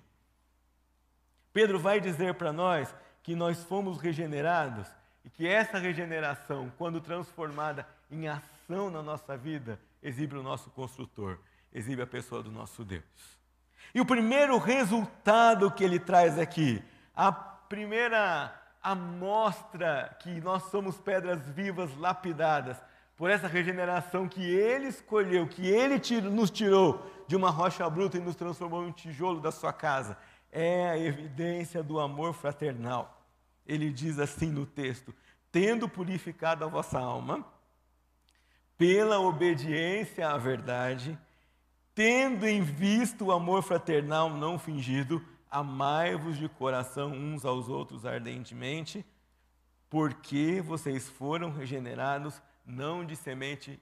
Pedro 1.53 1.77
vai 1.77 1.99
dizer 1.99 2.33
para 2.33 2.51
nós 2.51 2.93
que 3.21 3.35
nós 3.35 3.63
fomos 3.63 3.99
regenerados 3.99 4.87
e 5.23 5.29
que 5.29 5.47
essa 5.47 5.77
regeneração, 5.77 6.71
quando 6.75 6.99
transformada 6.99 7.87
em 8.09 8.27
ação 8.27 8.89
na 8.89 9.03
nossa 9.03 9.37
vida, 9.37 9.79
exibe 10.01 10.35
o 10.35 10.43
nosso 10.43 10.71
construtor 10.71 11.37
exibe 11.73 12.01
a 12.01 12.07
pessoa 12.07 12.41
do 12.41 12.51
nosso 12.51 12.83
Deus. 12.83 13.39
E 13.93 14.01
o 14.01 14.05
primeiro 14.05 14.57
resultado 14.57 15.71
que 15.71 15.83
ele 15.83 15.99
traz 15.99 16.37
aqui, 16.37 16.83
a 17.15 17.31
primeira 17.31 18.53
amostra 18.81 20.15
que 20.19 20.39
nós 20.41 20.63
somos 20.63 20.97
pedras 20.97 21.49
vivas 21.49 21.95
lapidadas 21.97 22.77
por 23.17 23.29
essa 23.29 23.47
regeneração 23.47 24.27
que 24.27 24.41
ele 24.41 24.87
escolheu, 24.87 25.47
que 25.47 25.67
ele 25.67 25.99
nos 26.29 26.49
tirou 26.49 27.05
de 27.27 27.35
uma 27.35 27.49
rocha 27.49 27.89
bruta 27.89 28.17
e 28.17 28.21
nos 28.21 28.35
transformou 28.35 28.83
em 28.83 28.87
um 28.87 28.91
tijolo 28.93 29.41
da 29.41 29.51
sua 29.51 29.73
casa, 29.73 30.17
é 30.51 30.89
a 30.89 30.97
evidência 30.97 31.83
do 31.83 31.99
amor 31.99 32.33
fraternal. 32.33 33.21
Ele 33.67 33.91
diz 33.91 34.17
assim 34.19 34.49
no 34.49 34.65
texto: 34.65 35.13
tendo 35.51 35.89
purificado 35.89 36.63
a 36.63 36.67
vossa 36.67 36.97
alma, 36.97 37.45
pela 38.77 39.19
obediência 39.19 40.29
à 40.29 40.37
verdade, 40.37 41.19
tendo 41.99 42.47
em 42.47 42.61
vista 42.61 43.25
o 43.25 43.31
amor 43.33 43.61
fraternal 43.61 44.29
não 44.29 44.57
fingido, 44.57 45.21
amai-vos 45.51 46.37
de 46.37 46.47
coração 46.47 47.11
uns 47.11 47.43
aos 47.43 47.67
outros 47.67 48.05
ardentemente, 48.05 49.05
porque 49.89 50.61
vocês 50.61 51.09
foram 51.09 51.51
regenerados 51.51 52.41
não 52.65 53.03
de 53.03 53.17
semente 53.17 53.77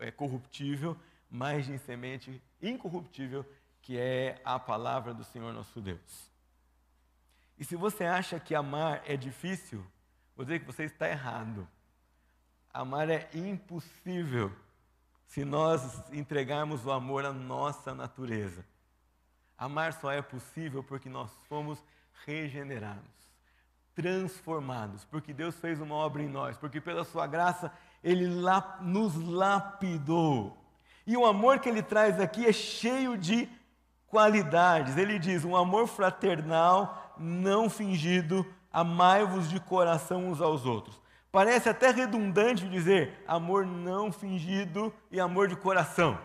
é, 0.00 0.10
corruptível, 0.10 0.96
mas 1.30 1.64
de 1.64 1.78
semente 1.78 2.42
incorruptível, 2.60 3.46
que 3.80 3.96
é 3.96 4.42
a 4.44 4.58
palavra 4.58 5.14
do 5.14 5.22
Senhor 5.22 5.52
nosso 5.52 5.80
Deus. 5.80 6.32
E 7.56 7.64
se 7.64 7.76
você 7.76 8.02
acha 8.02 8.40
que 8.40 8.56
amar 8.56 9.04
é 9.06 9.16
difícil, 9.16 9.86
vou 10.34 10.44
dizer 10.44 10.58
que 10.58 10.66
você 10.66 10.82
está 10.82 11.08
errado. 11.08 11.68
Amar 12.74 13.08
é 13.08 13.30
impossível 13.32 14.52
se 15.32 15.46
nós 15.46 16.12
entregarmos 16.12 16.84
o 16.84 16.92
amor 16.92 17.24
à 17.24 17.32
nossa 17.32 17.94
natureza. 17.94 18.62
Amar 19.56 19.94
só 19.94 20.12
é 20.12 20.20
possível 20.20 20.84
porque 20.84 21.08
nós 21.08 21.30
fomos 21.48 21.82
regenerados, 22.26 23.00
transformados, 23.94 25.06
porque 25.06 25.32
Deus 25.32 25.56
fez 25.56 25.80
uma 25.80 25.94
obra 25.94 26.22
em 26.22 26.28
nós, 26.28 26.58
porque 26.58 26.82
pela 26.82 27.02
Sua 27.02 27.26
graça 27.26 27.72
Ele 28.04 28.28
nos 28.82 29.16
lapidou. 29.26 30.54
E 31.06 31.16
o 31.16 31.24
amor 31.24 31.60
que 31.60 31.68
Ele 31.70 31.82
traz 31.82 32.20
aqui 32.20 32.44
é 32.44 32.52
cheio 32.52 33.16
de 33.16 33.48
qualidades. 34.08 34.98
Ele 34.98 35.18
diz: 35.18 35.46
um 35.46 35.56
amor 35.56 35.88
fraternal, 35.88 37.14
não 37.16 37.70
fingido, 37.70 38.44
amai-vos 38.70 39.48
de 39.48 39.58
coração 39.58 40.28
uns 40.28 40.42
aos 40.42 40.66
outros. 40.66 41.01
Parece 41.32 41.70
até 41.70 41.90
redundante 41.90 42.68
dizer 42.68 43.24
amor 43.26 43.64
não 43.64 44.12
fingido 44.12 44.92
e 45.10 45.18
amor 45.18 45.48
de 45.48 45.56
coração. 45.56 46.20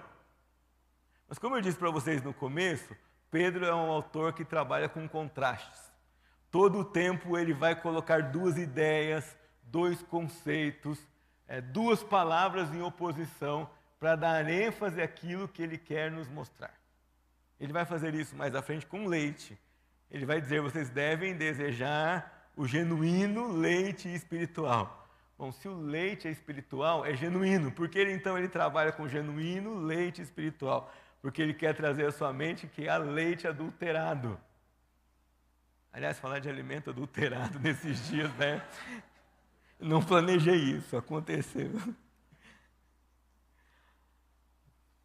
Mas, 1.29 1.39
como 1.39 1.55
eu 1.55 1.61
disse 1.61 1.77
para 1.77 1.89
vocês 1.89 2.21
no 2.21 2.33
começo, 2.33 2.93
Pedro 3.31 3.65
é 3.65 3.73
um 3.73 3.89
autor 3.89 4.33
que 4.33 4.43
trabalha 4.43 4.89
com 4.89 5.07
contrastes. 5.07 5.81
Todo 6.51 6.79
o 6.79 6.85
tempo 6.85 7.37
ele 7.37 7.53
vai 7.53 7.73
colocar 7.73 8.21
duas 8.21 8.57
ideias, 8.57 9.37
dois 9.63 10.03
conceitos, 10.03 10.99
é, 11.47 11.61
duas 11.61 12.03
palavras 12.03 12.73
em 12.73 12.81
oposição 12.81 13.69
para 13.99 14.17
dar 14.17 14.49
ênfase 14.49 15.01
àquilo 15.01 15.47
que 15.47 15.61
ele 15.63 15.77
quer 15.77 16.11
nos 16.11 16.27
mostrar. 16.27 16.73
Ele 17.57 17.71
vai 17.71 17.85
fazer 17.85 18.13
isso 18.13 18.35
mais 18.35 18.53
à 18.53 18.61
frente 18.61 18.85
com 18.85 19.07
leite. 19.07 19.57
Ele 20.11 20.25
vai 20.25 20.41
dizer: 20.41 20.61
vocês 20.61 20.89
devem 20.89 21.35
desejar 21.35 22.37
o 22.57 22.67
genuíno 22.67 23.51
leite 23.51 24.13
espiritual. 24.13 25.07
Bom, 25.37 25.51
se 25.51 25.67
o 25.67 25.79
leite 25.79 26.27
é 26.27 26.31
espiritual, 26.31 27.05
é 27.05 27.15
genuíno. 27.15 27.71
Por 27.71 27.87
que 27.87 27.99
ele, 27.99 28.11
então 28.11 28.35
ele 28.35 28.49
trabalha 28.49 28.91
com 28.91 29.07
genuíno 29.07 29.75
leite 29.79 30.19
espiritual? 30.23 30.91
Porque 31.21 31.39
ele 31.39 31.53
quer 31.53 31.75
trazer 31.75 32.07
à 32.07 32.11
sua 32.11 32.33
mente 32.33 32.67
que 32.67 32.89
há 32.89 32.97
leite 32.97 33.47
adulterado. 33.47 34.39
Aliás, 35.93 36.19
falar 36.19 36.39
de 36.39 36.49
alimento 36.49 36.89
adulterado 36.89 37.59
nesses 37.61 38.07
dias, 38.07 38.33
né? 38.33 38.65
Não 39.79 40.01
planejei 40.01 40.55
isso, 40.55 40.97
aconteceu. 40.97 41.71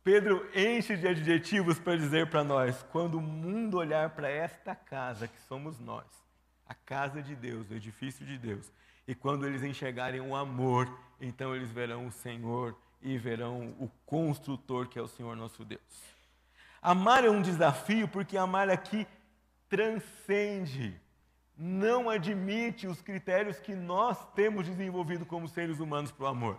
Pedro 0.02 0.48
enche 0.54 0.96
de 0.96 1.06
adjetivos 1.06 1.78
para 1.78 1.96
dizer 1.96 2.30
para 2.30 2.42
nós: 2.42 2.82
quando 2.90 3.16
o 3.16 3.20
mundo 3.20 3.76
olhar 3.76 4.10
para 4.10 4.30
esta 4.30 4.74
casa 4.74 5.28
que 5.28 5.40
somos 5.42 5.78
nós, 5.78 6.21
a 6.66 6.74
casa 6.74 7.22
de 7.22 7.34
Deus, 7.34 7.70
o 7.70 7.74
edifício 7.74 8.24
de 8.24 8.38
Deus. 8.38 8.70
E 9.06 9.14
quando 9.14 9.46
eles 9.46 9.62
enxergarem 9.62 10.20
o 10.20 10.36
amor, 10.36 10.88
então 11.20 11.54
eles 11.54 11.70
verão 11.70 12.06
o 12.06 12.12
Senhor 12.12 12.76
e 13.00 13.18
verão 13.18 13.74
o 13.80 13.90
construtor 14.06 14.88
que 14.88 14.98
é 14.98 15.02
o 15.02 15.08
Senhor 15.08 15.36
nosso 15.36 15.64
Deus. 15.64 15.80
Amar 16.80 17.24
é 17.24 17.30
um 17.30 17.42
desafio 17.42 18.08
porque 18.08 18.36
amar 18.36 18.68
aqui 18.70 19.06
transcende, 19.68 21.00
não 21.56 22.10
admite 22.10 22.86
os 22.86 23.00
critérios 23.00 23.58
que 23.58 23.74
nós 23.74 24.18
temos 24.34 24.66
desenvolvido 24.66 25.24
como 25.24 25.48
seres 25.48 25.80
humanos 25.80 26.12
para 26.12 26.24
o 26.24 26.28
amor. 26.28 26.58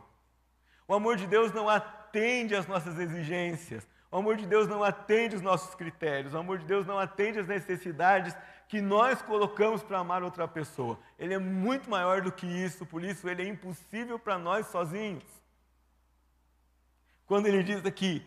O 0.87 0.93
amor 0.93 1.15
de 1.15 1.27
Deus 1.27 1.51
não 1.53 1.69
atende 1.69 2.55
às 2.55 2.67
nossas 2.67 2.97
exigências, 2.97 3.87
o 4.11 4.17
amor 4.17 4.35
de 4.35 4.45
Deus 4.45 4.67
não 4.67 4.83
atende 4.83 5.35
os 5.35 5.41
nossos 5.41 5.73
critérios, 5.75 6.33
o 6.33 6.37
amor 6.37 6.59
de 6.59 6.65
Deus 6.65 6.85
não 6.85 6.99
atende 6.99 7.39
às 7.39 7.47
necessidades 7.47 8.35
que 8.73 8.81
nós 8.81 9.21
colocamos 9.21 9.83
para 9.83 9.99
amar 9.99 10.23
outra 10.23 10.47
pessoa. 10.47 10.97
Ele 11.19 11.35
é 11.35 11.37
muito 11.37 11.87
maior 11.87 12.23
do 12.23 12.31
que 12.31 12.47
isso, 12.47 12.87
por 12.87 13.03
isso 13.03 13.29
ele 13.29 13.43
é 13.43 13.47
impossível 13.47 14.17
para 14.17 14.39
nós 14.39 14.65
sozinhos. 14.65 15.23
Quando 17.27 17.45
ele 17.45 17.61
diz 17.61 17.85
aqui, 17.85 18.25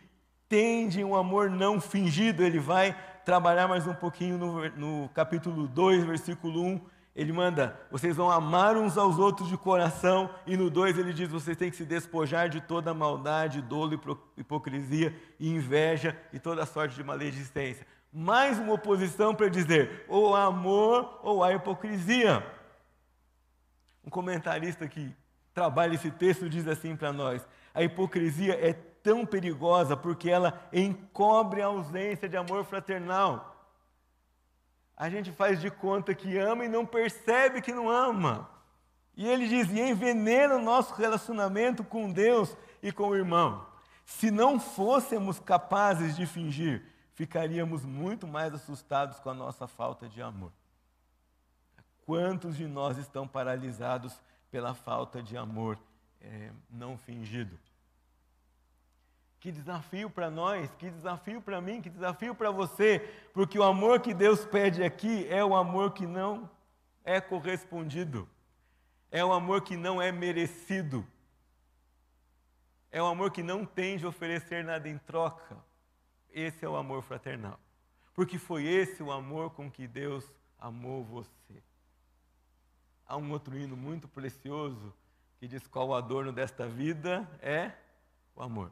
tende 0.48 1.02
um 1.02 1.16
amor 1.16 1.50
não 1.50 1.80
fingido, 1.80 2.44
ele 2.44 2.60
vai 2.60 2.96
trabalhar 3.24 3.66
mais 3.66 3.88
um 3.88 3.94
pouquinho 3.94 4.38
no, 4.38 4.70
no 4.70 5.08
capítulo 5.08 5.66
2, 5.66 6.04
versículo 6.04 6.62
1. 6.62 6.80
Ele 7.16 7.32
manda, 7.32 7.76
vocês 7.90 8.14
vão 8.14 8.30
amar 8.30 8.76
uns 8.76 8.96
aos 8.96 9.18
outros 9.18 9.48
de 9.48 9.58
coração, 9.58 10.30
e 10.46 10.56
no 10.56 10.70
2 10.70 10.96
ele 10.96 11.12
diz, 11.12 11.28
vocês 11.28 11.56
têm 11.56 11.70
que 11.70 11.76
se 11.76 11.84
despojar 11.84 12.48
de 12.48 12.60
toda 12.60 12.94
maldade, 12.94 13.60
dolo, 13.60 14.00
hipocrisia, 14.36 15.12
inveja 15.40 16.16
e 16.32 16.38
toda 16.38 16.64
sorte 16.64 16.94
de 16.94 17.02
maledicência 17.02 17.84
mais 18.18 18.58
uma 18.58 18.72
oposição 18.72 19.34
para 19.34 19.50
dizer 19.50 20.06
ou 20.08 20.34
há 20.34 20.44
amor 20.44 21.20
ou 21.22 21.44
há 21.44 21.52
hipocrisia. 21.52 22.42
Um 24.02 24.08
comentarista 24.08 24.88
que 24.88 25.14
trabalha 25.52 25.96
esse 25.96 26.10
texto 26.10 26.48
diz 26.48 26.66
assim 26.66 26.96
para 26.96 27.12
nós: 27.12 27.46
a 27.74 27.82
hipocrisia 27.82 28.54
é 28.54 28.72
tão 28.72 29.26
perigosa 29.26 29.94
porque 29.98 30.30
ela 30.30 30.66
encobre 30.72 31.60
a 31.60 31.66
ausência 31.66 32.26
de 32.26 32.38
amor 32.38 32.64
fraternal. 32.64 33.54
A 34.96 35.10
gente 35.10 35.30
faz 35.30 35.60
de 35.60 35.70
conta 35.70 36.14
que 36.14 36.38
ama 36.38 36.64
e 36.64 36.68
não 36.68 36.86
percebe 36.86 37.60
que 37.60 37.74
não 37.74 37.90
ama. 37.90 38.48
E 39.14 39.28
ele 39.28 39.46
diz: 39.46 39.68
e 39.70 39.78
envenena 39.78 40.56
o 40.56 40.62
nosso 40.62 40.94
relacionamento 40.94 41.84
com 41.84 42.10
Deus 42.10 42.56
e 42.82 42.90
com 42.90 43.08
o 43.08 43.16
irmão. 43.16 43.66
Se 44.06 44.30
não 44.30 44.58
fôssemos 44.58 45.38
capazes 45.38 46.16
de 46.16 46.24
fingir, 46.24 46.95
ficaríamos 47.16 47.82
muito 47.82 48.26
mais 48.26 48.52
assustados 48.52 49.18
com 49.18 49.30
a 49.30 49.34
nossa 49.34 49.66
falta 49.66 50.06
de 50.06 50.20
amor. 50.20 50.52
Quantos 52.04 52.56
de 52.56 52.68
nós 52.68 52.98
estão 52.98 53.26
paralisados 53.26 54.22
pela 54.50 54.74
falta 54.74 55.22
de 55.22 55.34
amor 55.34 55.78
é, 56.20 56.52
não 56.70 56.96
fingido? 56.98 57.58
Que 59.40 59.50
desafio 59.50 60.10
para 60.10 60.30
nós, 60.30 60.70
que 60.74 60.90
desafio 60.90 61.40
para 61.40 61.58
mim, 61.58 61.80
que 61.80 61.88
desafio 61.88 62.34
para 62.34 62.50
você, 62.50 62.98
porque 63.32 63.58
o 63.58 63.62
amor 63.62 64.00
que 64.00 64.12
Deus 64.12 64.44
pede 64.44 64.84
aqui 64.84 65.26
é 65.28 65.42
o 65.42 65.56
amor 65.56 65.92
que 65.92 66.06
não 66.06 66.48
é 67.02 67.18
correspondido, 67.18 68.28
é 69.10 69.24
o 69.24 69.32
amor 69.32 69.62
que 69.62 69.76
não 69.76 70.02
é 70.02 70.12
merecido, 70.12 71.06
é 72.92 73.02
o 73.02 73.06
amor 73.06 73.30
que 73.30 73.42
não 73.42 73.64
tem 73.64 73.96
de 73.96 74.06
oferecer 74.06 74.62
nada 74.62 74.86
em 74.86 74.98
troca. 74.98 75.56
Esse 76.36 76.66
é 76.66 76.68
o 76.68 76.76
amor 76.76 77.00
fraternal, 77.00 77.58
porque 78.12 78.36
foi 78.36 78.66
esse 78.66 79.02
o 79.02 79.10
amor 79.10 79.52
com 79.52 79.70
que 79.70 79.88
Deus 79.88 80.22
amou 80.58 81.02
você. 81.02 81.62
Há 83.06 83.16
um 83.16 83.32
outro 83.32 83.56
hino 83.56 83.74
muito 83.74 84.06
precioso 84.06 84.92
que 85.38 85.48
diz 85.48 85.66
qual 85.66 85.88
o 85.88 85.94
adorno 85.94 86.30
desta 86.30 86.68
vida 86.68 87.26
é 87.40 87.72
o 88.34 88.42
amor. 88.42 88.70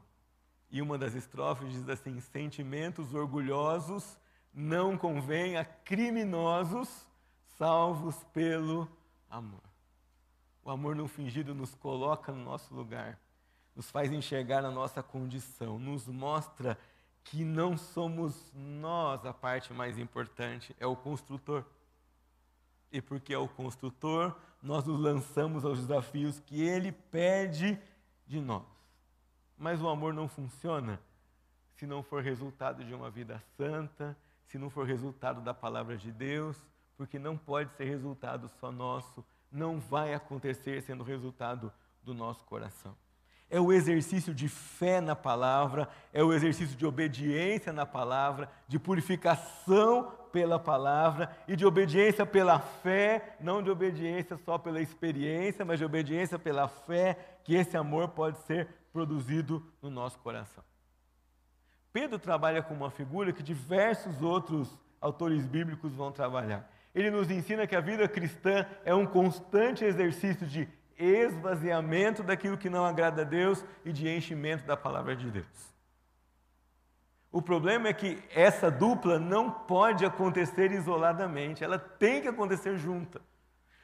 E 0.71 0.83
uma 0.83 0.99
das 0.99 1.15
estrofes 1.15 1.73
diz 1.73 1.89
assim: 1.89 2.21
sentimentos 2.21 3.15
orgulhosos 3.15 4.19
não 4.53 4.99
convém 4.99 5.57
a 5.57 5.65
criminosos 5.65 7.09
salvos 7.57 8.23
pelo 8.25 8.87
amor. 9.31 9.65
O 10.63 10.71
amor 10.71 10.95
não 10.95 11.09
fingido 11.09 11.55
nos 11.55 11.75
coloca 11.75 12.31
no 12.31 12.45
nosso 12.45 12.75
lugar, 12.75 13.19
nos 13.75 13.91
faz 13.91 14.13
enxergar 14.13 14.67
a 14.67 14.71
nossa 14.71 15.03
condição, 15.03 15.79
nos 15.79 16.07
mostra 16.07 16.79
que 17.25 17.45
não 17.45 17.77
somos 17.77 18.53
nós 18.55 19.25
a 19.25 19.33
parte 19.33 19.73
mais 19.73 19.99
importante, 19.99 20.77
é 20.79 20.87
o 20.87 20.95
construtor 20.95 21.65
e 22.93 23.01
porque 23.03 23.35
é 23.35 23.39
o 23.39 23.49
construtor, 23.49 24.37
nós 24.63 24.85
nos 24.85 25.01
lançamos 25.01 25.65
aos 25.65 25.81
desafios 25.81 26.39
que 26.39 26.63
ele 26.63 26.93
pede 26.93 27.77
de 28.25 28.41
nós. 28.41 28.63
Mas 29.59 29.83
o 29.83 29.89
amor 29.89 30.15
não 30.15 30.29
funciona 30.29 31.01
se 31.75 31.87
não 31.87 32.05
for 32.05 32.23
resultado 32.23 32.85
de 32.85 32.95
uma 32.95 33.11
vida 33.11 33.43
santa, 33.57 34.17
se 34.47 34.59
não 34.59 34.71
for 34.71 34.87
resultado 34.87 35.41
da 35.41 35.53
palavra 35.53 35.97
de 35.97 36.13
Deus, 36.13 36.57
porque 36.97 37.19
não 37.19 37.37
pode 37.37 37.75
ser 37.75 37.85
resultado 37.85 38.49
só 38.61 38.71
nosso, 38.71 39.25
não 39.51 39.81
vai 39.81 40.15
acontecer 40.15 40.81
sendo 40.83 41.03
resultado 41.03 41.73
do 42.01 42.15
nosso 42.15 42.45
coração 42.45 42.97
é 43.51 43.61
o 43.61 43.73
exercício 43.73 44.35
de 44.35 44.49
fé 44.49 45.01
na 45.01 45.15
palavra, 45.15 45.89
é 46.13 46.23
o 46.23 46.33
exercício 46.33 46.77
de 46.77 46.85
obediência 46.85 47.73
na 47.73 47.87
palavra, 47.87 48.51
de 48.67 48.79
purificação 48.79 50.13
pela 50.33 50.59
palavra 50.59 51.31
e 51.47 51.55
de 51.55 51.65
obediência 51.65 52.27
pela 52.27 52.59
fé, 52.59 53.37
não 53.41 53.63
de 53.63 53.71
obediência 53.71 54.37
só 54.45 54.59
pela 54.59 54.81
experiência, 54.81 55.65
mas 55.65 55.79
de 55.79 55.85
obediência 55.85 56.39
pela 56.39 56.67
fé, 56.67 57.17
que 57.45 57.55
esse 57.55 57.77
amor 57.77 58.09
pode 58.09 58.39
ser 58.39 58.69
produzido 58.93 59.65
no 59.81 59.91
nosso 59.91 60.19
coração. 60.19 60.65
Pedro 61.93 62.19
trabalha 62.19 62.63
com 62.63 62.75
uma 62.75 62.91
figura 62.91 63.33
que 63.33 63.43
diversos 63.43 64.21
outros 64.21 64.77
autores 65.01 65.47
bíblicos 65.47 65.95
vão 65.95 66.11
trabalhar. 66.11 66.69
Ele 66.93 67.11
nos 67.11 67.31
ensina 67.31 67.67
que 67.67 67.77
a 67.77 67.81
vida 67.81 68.09
cristã 68.09 68.67
é 68.85 68.95
um 68.95 69.07
constante 69.07 69.85
exercício 69.85 70.47
de 70.47 70.69
esvaziamento 70.99 72.23
daquilo 72.23 72.59
que 72.59 72.71
não 72.71 72.85
agrada 72.85 73.23
a 73.23 73.25
Deus 73.25 73.65
e 73.85 73.93
de 73.93 74.09
enchimento 74.09 74.65
da 74.65 74.77
palavra 74.77 75.15
de 75.15 75.31
Deus. 75.31 75.75
O 77.31 77.43
problema 77.43 77.89
é 77.89 77.93
que 77.93 78.23
essa 78.33 78.71
dupla 78.71 79.19
não 79.19 79.51
pode 79.51 80.05
acontecer 80.05 80.71
isoladamente, 80.71 81.65
ela 81.65 81.79
tem 81.79 82.23
que 82.23 82.29
acontecer 82.29 82.79
junta. 82.79 83.21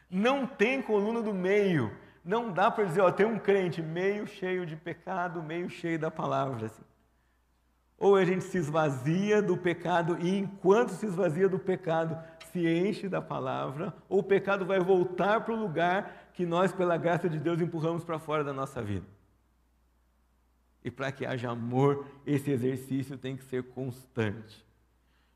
Não 0.08 0.46
tem 0.46 0.80
coluna 0.80 1.20
do 1.20 1.34
meio. 1.34 1.90
Não 2.24 2.52
dá 2.52 2.70
para 2.70 2.84
dizer, 2.84 3.00
ó, 3.00 3.10
tem 3.10 3.26
um 3.26 3.38
crente 3.38 3.82
meio 3.82 4.26
cheio 4.26 4.64
de 4.64 4.76
pecado, 4.76 5.42
meio 5.42 5.68
cheio 5.68 5.98
da 5.98 6.10
palavra. 6.10 6.66
Assim. 6.66 6.82
Ou 7.98 8.16
a 8.16 8.24
gente 8.24 8.44
se 8.44 8.58
esvazia 8.58 9.42
do 9.42 9.56
pecado 9.56 10.16
e 10.20 10.38
enquanto 10.38 10.90
se 10.90 11.06
esvazia 11.06 11.48
do 11.48 11.58
pecado, 11.58 12.18
se 12.52 12.66
enche 12.66 13.08
da 13.08 13.22
palavra, 13.22 13.94
ou 14.08 14.20
o 14.20 14.24
pecado 14.24 14.64
vai 14.64 14.80
voltar 14.80 15.40
para 15.40 15.54
o 15.54 15.58
lugar 15.60 16.19
que 16.40 16.46
nós, 16.46 16.72
pela 16.72 16.96
graça 16.96 17.28
de 17.28 17.38
Deus, 17.38 17.60
empurramos 17.60 18.02
para 18.02 18.18
fora 18.18 18.42
da 18.42 18.50
nossa 18.50 18.80
vida. 18.80 19.04
E 20.82 20.90
para 20.90 21.12
que 21.12 21.26
haja 21.26 21.50
amor, 21.50 22.06
esse 22.24 22.50
exercício 22.50 23.18
tem 23.18 23.36
que 23.36 23.44
ser 23.44 23.62
constante. 23.64 24.64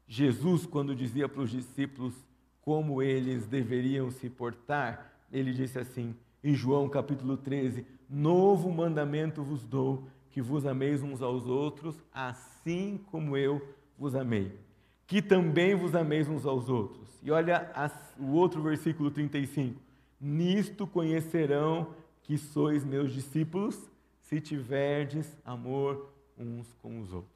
Jesus, 0.08 0.64
quando 0.64 0.96
dizia 0.96 1.28
para 1.28 1.42
os 1.42 1.50
discípulos 1.50 2.14
como 2.62 3.02
eles 3.02 3.46
deveriam 3.46 4.10
se 4.10 4.30
portar, 4.30 5.12
ele 5.30 5.52
disse 5.52 5.78
assim, 5.78 6.16
em 6.42 6.54
João 6.54 6.88
capítulo 6.88 7.36
13: 7.36 7.84
Novo 8.08 8.72
mandamento 8.72 9.42
vos 9.42 9.62
dou, 9.62 10.08
que 10.30 10.40
vos 10.40 10.64
ameis 10.64 11.02
uns 11.02 11.20
aos 11.20 11.46
outros, 11.46 12.02
assim 12.14 12.98
como 13.10 13.36
eu 13.36 13.60
vos 13.98 14.14
amei. 14.14 14.58
Que 15.06 15.20
também 15.20 15.74
vos 15.74 15.94
ameis 15.94 16.30
uns 16.30 16.46
aos 16.46 16.70
outros. 16.70 17.10
E 17.22 17.30
olha 17.30 17.70
o 18.18 18.30
outro 18.30 18.62
versículo 18.62 19.10
35. 19.10 19.83
Nisto 20.26 20.86
conhecerão 20.86 21.94
que 22.22 22.38
sois 22.38 22.82
meus 22.82 23.12
discípulos, 23.12 23.78
se 24.22 24.40
tiverdes 24.40 25.36
amor 25.44 26.10
uns 26.38 26.72
com 26.80 26.98
os 26.98 27.12
outros. 27.12 27.30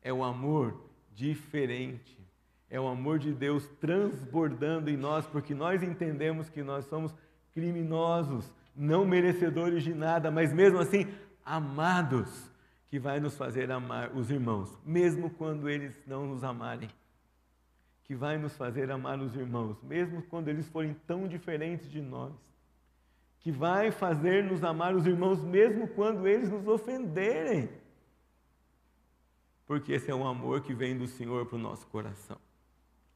É 0.00 0.10
o 0.10 0.24
amor 0.24 0.74
diferente. 1.14 2.18
É 2.70 2.80
o 2.80 2.88
amor 2.88 3.18
de 3.18 3.30
Deus 3.30 3.68
transbordando 3.78 4.88
em 4.88 4.96
nós, 4.96 5.26
porque 5.26 5.54
nós 5.54 5.82
entendemos 5.82 6.48
que 6.48 6.62
nós 6.62 6.86
somos 6.86 7.14
criminosos, 7.52 8.50
não 8.74 9.04
merecedores 9.04 9.84
de 9.84 9.92
nada, 9.92 10.30
mas 10.30 10.50
mesmo 10.50 10.78
assim 10.78 11.06
amados, 11.44 12.50
que 12.88 12.98
vai 12.98 13.20
nos 13.20 13.36
fazer 13.36 13.70
amar 13.70 14.16
os 14.16 14.30
irmãos, 14.30 14.74
mesmo 14.82 15.28
quando 15.28 15.68
eles 15.68 15.94
não 16.06 16.26
nos 16.26 16.42
amarem 16.42 16.88
que 18.10 18.14
vai 18.16 18.36
nos 18.36 18.56
fazer 18.56 18.90
amar 18.90 19.20
os 19.20 19.36
irmãos, 19.36 19.80
mesmo 19.84 20.20
quando 20.22 20.48
eles 20.48 20.68
forem 20.68 20.96
tão 21.06 21.28
diferentes 21.28 21.88
de 21.88 22.00
nós. 22.00 22.32
Que 23.38 23.52
vai 23.52 23.92
fazer 23.92 24.42
nos 24.42 24.64
amar 24.64 24.96
os 24.96 25.06
irmãos, 25.06 25.40
mesmo 25.44 25.86
quando 25.86 26.26
eles 26.26 26.50
nos 26.50 26.66
ofenderem. 26.66 27.68
Porque 29.64 29.92
esse 29.92 30.10
é 30.10 30.14
um 30.14 30.26
amor 30.26 30.62
que 30.62 30.74
vem 30.74 30.98
do 30.98 31.06
Senhor 31.06 31.46
para 31.46 31.54
o 31.54 31.60
nosso 31.60 31.86
coração. 31.86 32.36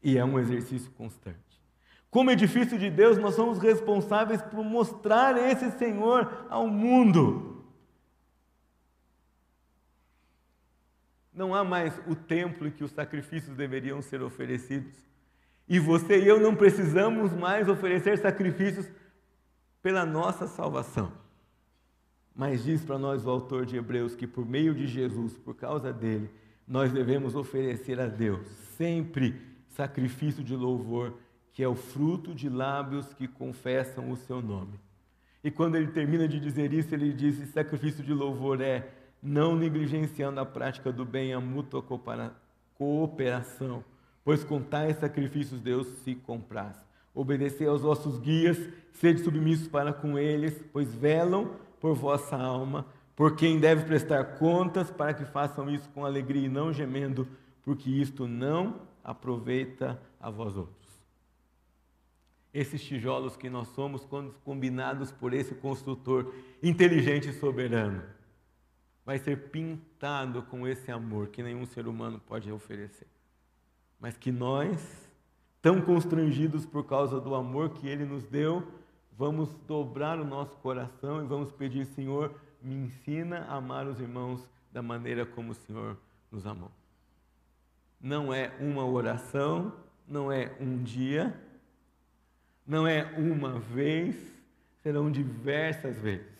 E 0.00 0.16
é 0.16 0.24
um 0.24 0.38
exercício 0.38 0.92
constante. 0.92 1.60
Como 2.08 2.30
edifício 2.30 2.78
de 2.78 2.88
Deus, 2.88 3.18
nós 3.18 3.34
somos 3.34 3.58
responsáveis 3.58 4.40
por 4.42 4.62
mostrar 4.62 5.36
esse 5.36 5.72
Senhor 5.72 6.46
ao 6.48 6.68
mundo. 6.68 7.53
Não 11.34 11.54
há 11.54 11.64
mais 11.64 11.98
o 12.06 12.14
templo 12.14 12.68
em 12.68 12.70
que 12.70 12.84
os 12.84 12.92
sacrifícios 12.92 13.56
deveriam 13.56 14.00
ser 14.00 14.22
oferecidos. 14.22 14.94
E 15.68 15.78
você 15.78 16.22
e 16.22 16.28
eu 16.28 16.38
não 16.38 16.54
precisamos 16.54 17.32
mais 17.32 17.68
oferecer 17.68 18.18
sacrifícios 18.18 18.88
pela 19.82 20.06
nossa 20.06 20.46
salvação. 20.46 21.12
Mas 22.34 22.64
diz 22.64 22.84
para 22.84 22.98
nós 22.98 23.24
o 23.24 23.30
autor 23.30 23.64
de 23.66 23.76
Hebreus 23.76 24.14
que 24.14 24.26
por 24.26 24.46
meio 24.46 24.74
de 24.74 24.86
Jesus, 24.86 25.36
por 25.36 25.54
causa 25.54 25.92
dele, 25.92 26.30
nós 26.66 26.92
devemos 26.92 27.34
oferecer 27.34 28.00
a 28.00 28.06
Deus 28.06 28.46
sempre 28.76 29.40
sacrifício 29.68 30.42
de 30.42 30.54
louvor, 30.54 31.14
que 31.52 31.62
é 31.62 31.68
o 31.68 31.74
fruto 31.74 32.34
de 32.34 32.48
lábios 32.48 33.12
que 33.14 33.28
confessam 33.28 34.10
o 34.10 34.16
seu 34.16 34.40
nome. 34.40 34.78
E 35.42 35.50
quando 35.50 35.76
ele 35.76 35.88
termina 35.88 36.26
de 36.26 36.40
dizer 36.40 36.72
isso, 36.72 36.94
ele 36.94 37.12
diz: 37.12 37.36
sacrifício 37.50 38.02
de 38.02 38.12
louvor 38.12 38.60
é 38.60 38.88
não 39.24 39.56
negligenciando 39.56 40.38
a 40.38 40.44
prática 40.44 40.92
do 40.92 41.02
bem 41.02 41.30
e 41.30 41.32
a 41.32 41.40
mútua 41.40 41.82
cooperação, 42.76 43.82
pois 44.22 44.44
com 44.44 44.60
tais 44.60 44.98
sacrifícios 44.98 45.62
Deus 45.62 45.86
se 46.04 46.14
compraz. 46.14 46.76
Obedecei 47.14 47.66
aos 47.66 47.80
vossos 47.80 48.18
guias, 48.18 48.58
sede 48.92 49.22
submissos 49.22 49.66
para 49.66 49.94
com 49.94 50.18
eles, 50.18 50.62
pois 50.72 50.94
velam 50.94 51.52
por 51.80 51.94
vossa 51.94 52.36
alma, 52.36 52.86
por 53.16 53.34
quem 53.34 53.58
deve 53.58 53.84
prestar 53.84 54.36
contas, 54.38 54.90
para 54.90 55.14
que 55.14 55.24
façam 55.24 55.70
isso 55.70 55.88
com 55.90 56.04
alegria 56.04 56.46
e 56.46 56.48
não 56.48 56.72
gemendo, 56.72 57.26
porque 57.62 57.88
isto 57.88 58.28
não 58.28 58.80
aproveita 59.02 59.98
a 60.20 60.28
vós 60.28 60.56
outros. 60.56 60.74
Esses 62.52 62.82
tijolos 62.84 63.36
que 63.36 63.48
nós 63.48 63.68
somos, 63.68 64.06
combinados 64.44 65.10
por 65.10 65.32
esse 65.32 65.54
construtor 65.54 66.32
inteligente 66.62 67.30
e 67.30 67.32
soberano, 67.32 68.02
vai 69.04 69.18
ser 69.18 69.50
pintado 69.50 70.42
com 70.42 70.66
esse 70.66 70.90
amor 70.90 71.28
que 71.28 71.42
nenhum 71.42 71.66
ser 71.66 71.86
humano 71.86 72.20
pode 72.26 72.50
oferecer. 72.50 73.06
Mas 74.00 74.16
que 74.16 74.32
nós 74.32 75.04
tão 75.60 75.80
constrangidos 75.80 76.66
por 76.66 76.84
causa 76.84 77.18
do 77.18 77.34
amor 77.34 77.70
que 77.70 77.88
Ele 77.88 78.04
nos 78.04 78.22
deu, 78.24 78.66
vamos 79.16 79.48
dobrar 79.66 80.20
o 80.20 80.24
nosso 80.24 80.56
coração 80.58 81.22
e 81.22 81.26
vamos 81.26 81.50
pedir, 81.52 81.86
Senhor, 81.86 82.34
me 82.60 82.74
ensina 82.74 83.46
a 83.48 83.56
amar 83.56 83.86
os 83.86 83.98
irmãos 84.00 84.46
da 84.70 84.82
maneira 84.82 85.24
como 85.24 85.52
o 85.52 85.54
Senhor 85.54 85.96
nos 86.30 86.46
amou. 86.46 86.70
Não 88.00 88.34
é 88.34 88.52
uma 88.60 88.84
oração, 88.84 89.72
não 90.06 90.30
é 90.30 90.54
um 90.60 90.82
dia, 90.82 91.34
não 92.66 92.86
é 92.86 93.04
uma 93.16 93.58
vez, 93.58 94.16
serão 94.82 95.10
diversas 95.10 95.98
vezes, 95.98 96.33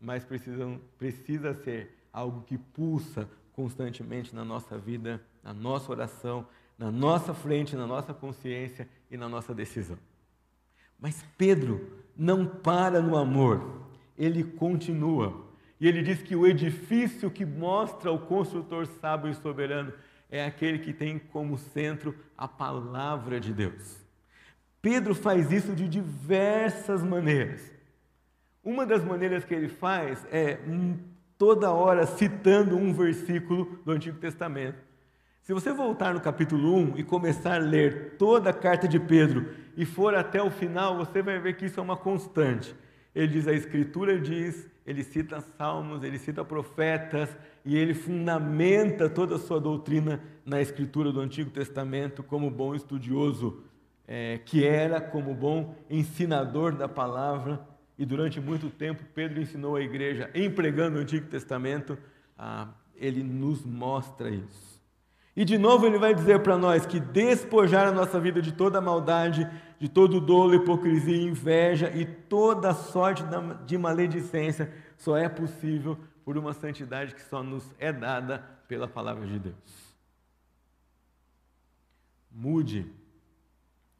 mas 0.00 0.24
precisam, 0.24 0.80
precisa 0.98 1.54
ser 1.54 1.96
algo 2.12 2.42
que 2.42 2.56
pulsa 2.56 3.28
constantemente 3.52 4.34
na 4.34 4.44
nossa 4.44 4.78
vida, 4.78 5.20
na 5.42 5.52
nossa 5.52 5.92
oração, 5.92 6.46
na 6.78 6.90
nossa 6.90 7.34
frente, 7.34 7.76
na 7.76 7.86
nossa 7.86 8.14
consciência 8.14 8.88
e 9.10 9.16
na 9.16 9.28
nossa 9.28 9.54
decisão. 9.54 9.98
Mas 10.98 11.24
Pedro 11.36 11.98
não 12.16 12.46
para 12.46 13.00
no 13.00 13.16
amor, 13.16 13.86
ele 14.16 14.44
continua. 14.44 15.48
E 15.80 15.88
ele 15.88 16.02
diz 16.02 16.22
que 16.22 16.36
o 16.36 16.46
edifício 16.46 17.30
que 17.30 17.44
mostra 17.44 18.12
o 18.12 18.18
construtor 18.18 18.86
sábio 18.86 19.30
e 19.30 19.34
soberano 19.34 19.92
é 20.30 20.44
aquele 20.44 20.78
que 20.78 20.92
tem 20.92 21.18
como 21.18 21.58
centro 21.58 22.14
a 22.36 22.46
palavra 22.46 23.40
de 23.40 23.52
Deus. 23.52 23.98
Pedro 24.80 25.14
faz 25.14 25.50
isso 25.50 25.74
de 25.74 25.88
diversas 25.88 27.02
maneiras. 27.02 27.72
Uma 28.62 28.84
das 28.84 29.02
maneiras 29.02 29.44
que 29.44 29.54
ele 29.54 29.68
faz 29.68 30.26
é 30.30 30.58
hum, 30.66 30.98
toda 31.38 31.70
hora 31.70 32.06
citando 32.06 32.76
um 32.76 32.92
versículo 32.92 33.80
do 33.84 33.92
Antigo 33.92 34.18
Testamento. 34.18 34.78
Se 35.42 35.54
você 35.54 35.72
voltar 35.72 36.12
no 36.12 36.20
capítulo 36.20 36.76
1 36.76 36.98
e 36.98 37.02
começar 37.02 37.54
a 37.54 37.58
ler 37.58 38.16
toda 38.18 38.50
a 38.50 38.52
carta 38.52 38.86
de 38.86 39.00
Pedro 39.00 39.48
e 39.76 39.86
for 39.86 40.14
até 40.14 40.42
o 40.42 40.50
final, 40.50 40.96
você 40.98 41.22
vai 41.22 41.38
ver 41.38 41.56
que 41.56 41.64
isso 41.64 41.80
é 41.80 41.82
uma 41.82 41.96
constante. 41.96 42.74
Ele 43.14 43.28
diz, 43.28 43.48
a 43.48 43.52
Escritura 43.52 44.20
diz, 44.20 44.68
ele 44.86 45.02
cita 45.02 45.40
salmos, 45.40 46.02
ele 46.02 46.18
cita 46.18 46.44
profetas 46.44 47.34
e 47.64 47.76
ele 47.76 47.94
fundamenta 47.94 49.08
toda 49.08 49.36
a 49.36 49.38
sua 49.38 49.58
doutrina 49.58 50.22
na 50.44 50.60
Escritura 50.60 51.10
do 51.10 51.20
Antigo 51.20 51.50
Testamento 51.50 52.22
como 52.22 52.50
bom 52.50 52.74
estudioso 52.74 53.64
é, 54.06 54.38
que 54.44 54.66
era 54.66 55.00
como 55.00 55.32
bom 55.32 55.76
ensinador 55.88 56.74
da 56.74 56.88
palavra, 56.88 57.64
e 58.00 58.06
durante 58.06 58.40
muito 58.40 58.70
tempo 58.70 59.04
Pedro 59.14 59.42
ensinou 59.42 59.76
a 59.76 59.82
igreja, 59.82 60.30
empregando 60.34 60.96
o 60.96 61.02
Antigo 61.02 61.26
Testamento, 61.26 61.98
ah, 62.38 62.68
ele 62.94 63.22
nos 63.22 63.62
mostra 63.62 64.30
isso. 64.30 64.80
E 65.36 65.44
de 65.44 65.58
novo 65.58 65.84
ele 65.84 65.98
vai 65.98 66.14
dizer 66.14 66.42
para 66.42 66.56
nós 66.56 66.86
que 66.86 66.98
despojar 66.98 67.86
a 67.86 67.92
nossa 67.92 68.18
vida 68.18 68.40
de 68.40 68.52
toda 68.52 68.80
maldade, 68.80 69.46
de 69.78 69.86
todo 69.86 70.18
dolo, 70.18 70.54
hipocrisia, 70.54 71.14
inveja 71.14 71.90
e 71.94 72.06
toda 72.06 72.72
sorte 72.72 73.22
de 73.66 73.76
maledicência 73.76 74.72
só 74.96 75.18
é 75.18 75.28
possível 75.28 75.98
por 76.24 76.38
uma 76.38 76.54
santidade 76.54 77.14
que 77.14 77.22
só 77.22 77.42
nos 77.42 77.70
é 77.78 77.92
dada 77.92 78.38
pela 78.66 78.88
palavra 78.88 79.26
de 79.26 79.38
Deus. 79.38 79.94
Mude 82.32 82.90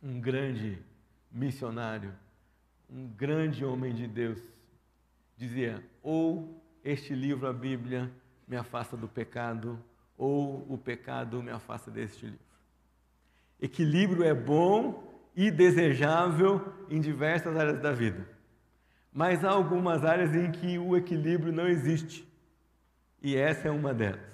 um 0.03 0.19
grande 0.19 0.79
missionário, 1.31 2.15
um 2.93 3.07
grande 3.07 3.65
homem 3.65 3.95
de 3.95 4.07
Deus, 4.07 4.39
dizia: 5.37 5.85
ou 6.03 6.63
este 6.85 7.15
livro, 7.15 7.47
a 7.47 7.53
Bíblia, 7.53 8.11
me 8.47 8.57
afasta 8.57 8.97
do 8.97 9.07
pecado, 9.07 9.79
ou 10.17 10.67
o 10.69 10.77
pecado 10.77 11.43
me 11.43 11.51
afasta 11.51 11.91
deste 11.91 12.27
livro. 12.27 12.41
Equilíbrio 13.61 14.25
é 14.25 14.35
bom 14.35 15.09
e 15.37 15.51
desejável 15.51 16.73
em 16.89 17.01
diversas 17.01 17.57
áreas 17.57 17.81
da 17.81 17.93
vida, 17.93 18.27
mas 19.13 19.45
há 19.45 19.51
algumas 19.51 20.05
áreas 20.05 20.35
em 20.35 20.51
que 20.51 20.79
o 20.79 20.97
equilíbrio 20.97 21.53
não 21.53 21.69
existe, 21.69 22.27
e 23.23 23.37
essa 23.37 23.69
é 23.69 23.71
uma 23.71 23.95
delas. 23.95 24.31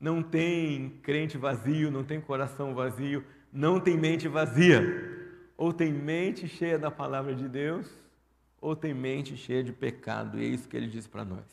Não 0.00 0.22
tem 0.22 0.98
crente 1.02 1.38
vazio, 1.38 1.90
não 1.90 2.02
tem 2.02 2.20
coração 2.20 2.74
vazio, 2.74 3.24
não 3.52 3.78
tem 3.78 3.96
mente 3.96 4.26
vazia. 4.26 5.13
Ou 5.56 5.72
tem 5.72 5.92
mente 5.92 6.48
cheia 6.48 6.78
da 6.78 6.90
palavra 6.90 7.34
de 7.34 7.48
Deus, 7.48 7.86
ou 8.60 8.74
tem 8.74 8.92
mente 8.92 9.36
cheia 9.36 9.62
de 9.62 9.72
pecado. 9.72 10.38
E 10.38 10.44
é 10.44 10.48
isso 10.48 10.68
que 10.68 10.76
ele 10.76 10.88
diz 10.88 11.06
para 11.06 11.24
nós. 11.24 11.44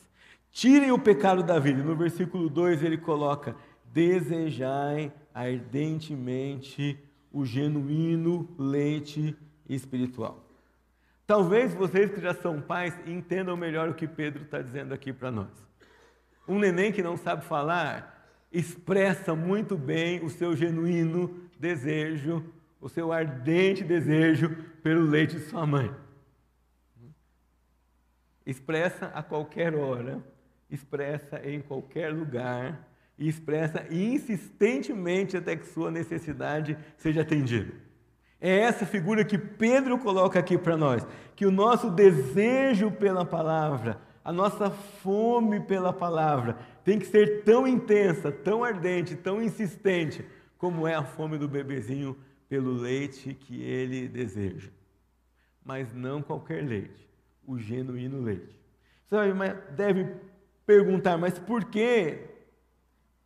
Tirem 0.50 0.90
o 0.90 0.98
pecado 0.98 1.42
da 1.42 1.58
vida. 1.58 1.82
No 1.82 1.96
versículo 1.96 2.48
2 2.48 2.82
ele 2.82 2.98
coloca: 2.98 3.56
desejai 3.92 5.12
ardentemente 5.34 6.98
o 7.32 7.44
genuíno 7.44 8.48
leite 8.58 9.36
espiritual. 9.68 10.44
Talvez 11.26 11.72
vocês 11.72 12.10
que 12.10 12.20
já 12.20 12.34
são 12.34 12.60
pais 12.60 12.94
entendam 13.06 13.56
melhor 13.56 13.88
o 13.88 13.94
que 13.94 14.06
Pedro 14.06 14.42
está 14.42 14.60
dizendo 14.60 14.92
aqui 14.92 15.12
para 15.12 15.30
nós. 15.30 15.48
Um 16.46 16.58
neném 16.58 16.92
que 16.92 17.02
não 17.02 17.16
sabe 17.16 17.44
falar 17.44 18.28
expressa 18.52 19.34
muito 19.34 19.76
bem 19.76 20.22
o 20.22 20.28
seu 20.28 20.54
genuíno 20.54 21.34
desejo, 21.58 22.44
o 22.82 22.88
seu 22.88 23.12
ardente 23.12 23.84
desejo 23.84 24.50
pelo 24.82 25.02
leite 25.02 25.36
de 25.36 25.42
sua 25.42 25.64
mãe. 25.64 25.94
Expressa 28.44 29.06
a 29.14 29.22
qualquer 29.22 29.72
hora, 29.76 30.20
expressa 30.68 31.40
em 31.48 31.60
qualquer 31.60 32.12
lugar 32.12 32.88
e 33.16 33.28
expressa 33.28 33.86
insistentemente 33.88 35.36
até 35.36 35.54
que 35.54 35.64
sua 35.64 35.92
necessidade 35.92 36.76
seja 36.96 37.22
atendida. 37.22 37.72
É 38.40 38.58
essa 38.58 38.84
figura 38.84 39.24
que 39.24 39.38
Pedro 39.38 39.96
coloca 39.96 40.40
aqui 40.40 40.58
para 40.58 40.76
nós, 40.76 41.06
que 41.36 41.46
o 41.46 41.52
nosso 41.52 41.88
desejo 41.88 42.90
pela 42.90 43.24
palavra, 43.24 44.00
a 44.24 44.32
nossa 44.32 44.70
fome 44.70 45.60
pela 45.60 45.92
palavra 45.92 46.58
tem 46.84 46.98
que 46.98 47.06
ser 47.06 47.44
tão 47.44 47.64
intensa, 47.64 48.32
tão 48.32 48.64
ardente, 48.64 49.14
tão 49.14 49.40
insistente, 49.40 50.24
como 50.58 50.88
é 50.88 50.94
a 50.94 51.04
fome 51.04 51.38
do 51.38 51.46
bebezinho 51.46 52.16
pelo 52.52 52.74
leite 52.74 53.32
que 53.32 53.62
ele 53.62 54.06
deseja. 54.06 54.68
Mas 55.64 55.90
não 55.94 56.20
qualquer 56.20 56.62
leite, 56.62 57.08
o 57.46 57.58
genuíno 57.58 58.20
leite. 58.20 58.60
Você 59.08 59.16
deve 59.74 60.14
perguntar, 60.66 61.16
mas 61.16 61.38
por 61.38 61.64
que 61.64 62.28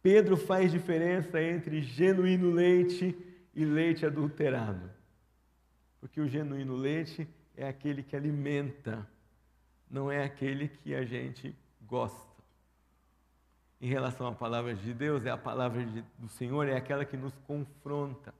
Pedro 0.01 0.37
faz 0.37 0.71
diferença 0.71 1.43
entre 1.43 1.83
genuíno 1.83 2.53
leite 2.53 3.19
e 3.53 3.65
leite 3.65 4.07
adulterado? 4.07 4.89
Porque 6.01 6.21
o 6.21 6.29
genuíno 6.29 6.77
leite 6.77 7.27
é 7.57 7.67
aquele 7.67 8.05
que 8.05 8.15
alimenta, 8.15 9.05
não 9.91 10.09
é 10.09 10.23
aquele 10.23 10.69
que 10.69 10.95
a 10.95 11.05
gente 11.05 11.53
gosta 11.83 12.31
em 13.81 13.89
relação 13.89 14.29
à 14.29 14.33
palavra 14.33 14.73
de 14.73 14.95
Deus, 14.95 15.27
é 15.27 15.31
a 15.31 15.37
palavra 15.37 15.85
de, 15.85 16.05
do 16.17 16.29
Senhor, 16.29 16.69
é 16.69 16.77
aquela 16.77 17.05
que 17.05 17.17
nos 17.17 17.37
confronta. 17.39 18.33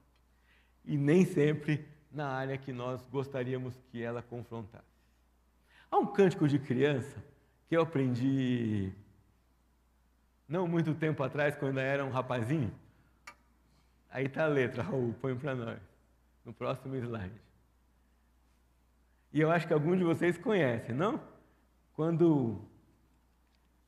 E 0.87 0.97
nem 0.97 1.23
sempre 1.23 1.85
na 2.11 2.27
área 2.27 2.57
que 2.57 2.73
nós 2.73 3.05
gostaríamos 3.11 3.79
que 3.91 4.01
ela 4.01 4.23
confrontasse. 4.23 4.83
Há 5.91 5.97
um 5.99 6.07
cântico 6.07 6.47
de 6.47 6.57
criança 6.57 7.23
que 7.69 7.77
eu 7.77 7.81
aprendi 7.81 8.91
não 10.49 10.67
muito 10.67 10.95
tempo 10.95 11.21
atrás, 11.21 11.55
quando 11.55 11.77
era 11.77 12.03
um 12.03 12.09
rapazinho. 12.09 12.71
Aí 14.09 14.25
está 14.25 14.45
a 14.45 14.47
letra, 14.47 14.81
Raul, 14.81 15.13
põe 15.21 15.35
para 15.35 15.53
nós, 15.53 15.79
no 16.43 16.51
próximo 16.53 16.95
slide. 16.95 17.39
E 19.31 19.39
eu 19.39 19.51
acho 19.51 19.67
que 19.67 19.73
algum 19.73 19.95
de 19.95 20.03
vocês 20.03 20.37
conhece, 20.37 20.91
não? 20.91 21.21
Quando 21.93 22.65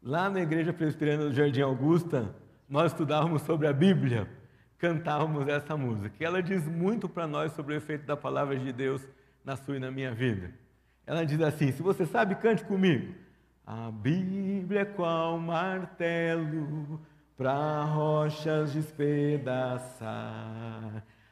Lá 0.01 0.29
na 0.29 0.41
Igreja 0.41 0.71
Presbiteriana 0.71 1.25
do 1.25 1.33
Jardim 1.33 1.61
Augusta, 1.61 2.33
nós 2.69 2.93
estudávamos 2.93 3.41
sobre 3.41 3.67
a 3.67 3.73
Bíblia, 3.73 4.29
cantávamos 4.79 5.47
essa 5.47 5.77
música. 5.77 6.15
E 6.19 6.25
ela 6.25 6.41
diz 6.41 6.65
muito 6.65 7.07
para 7.07 7.27
nós 7.27 7.51
sobre 7.51 7.75
o 7.75 7.77
efeito 7.77 8.05
da 8.05 8.17
palavra 8.17 8.57
de 8.57 8.71
Deus 8.73 9.05
na 9.45 9.55
sua 9.55 9.75
e 9.77 9.79
na 9.79 9.91
minha 9.91 10.13
vida. 10.13 10.51
Ela 11.05 11.25
diz 11.25 11.39
assim: 11.41 11.71
se 11.71 11.81
você 11.81 12.05
sabe, 12.05 12.35
cante 12.35 12.63
comigo. 12.63 13.13
A 13.65 13.91
Bíblia 13.91 14.81
é 14.81 14.85
qual 14.85 15.37
martelo 15.37 16.99
para 17.37 17.83
rochas 17.83 18.73
despedaçar. 18.73 20.09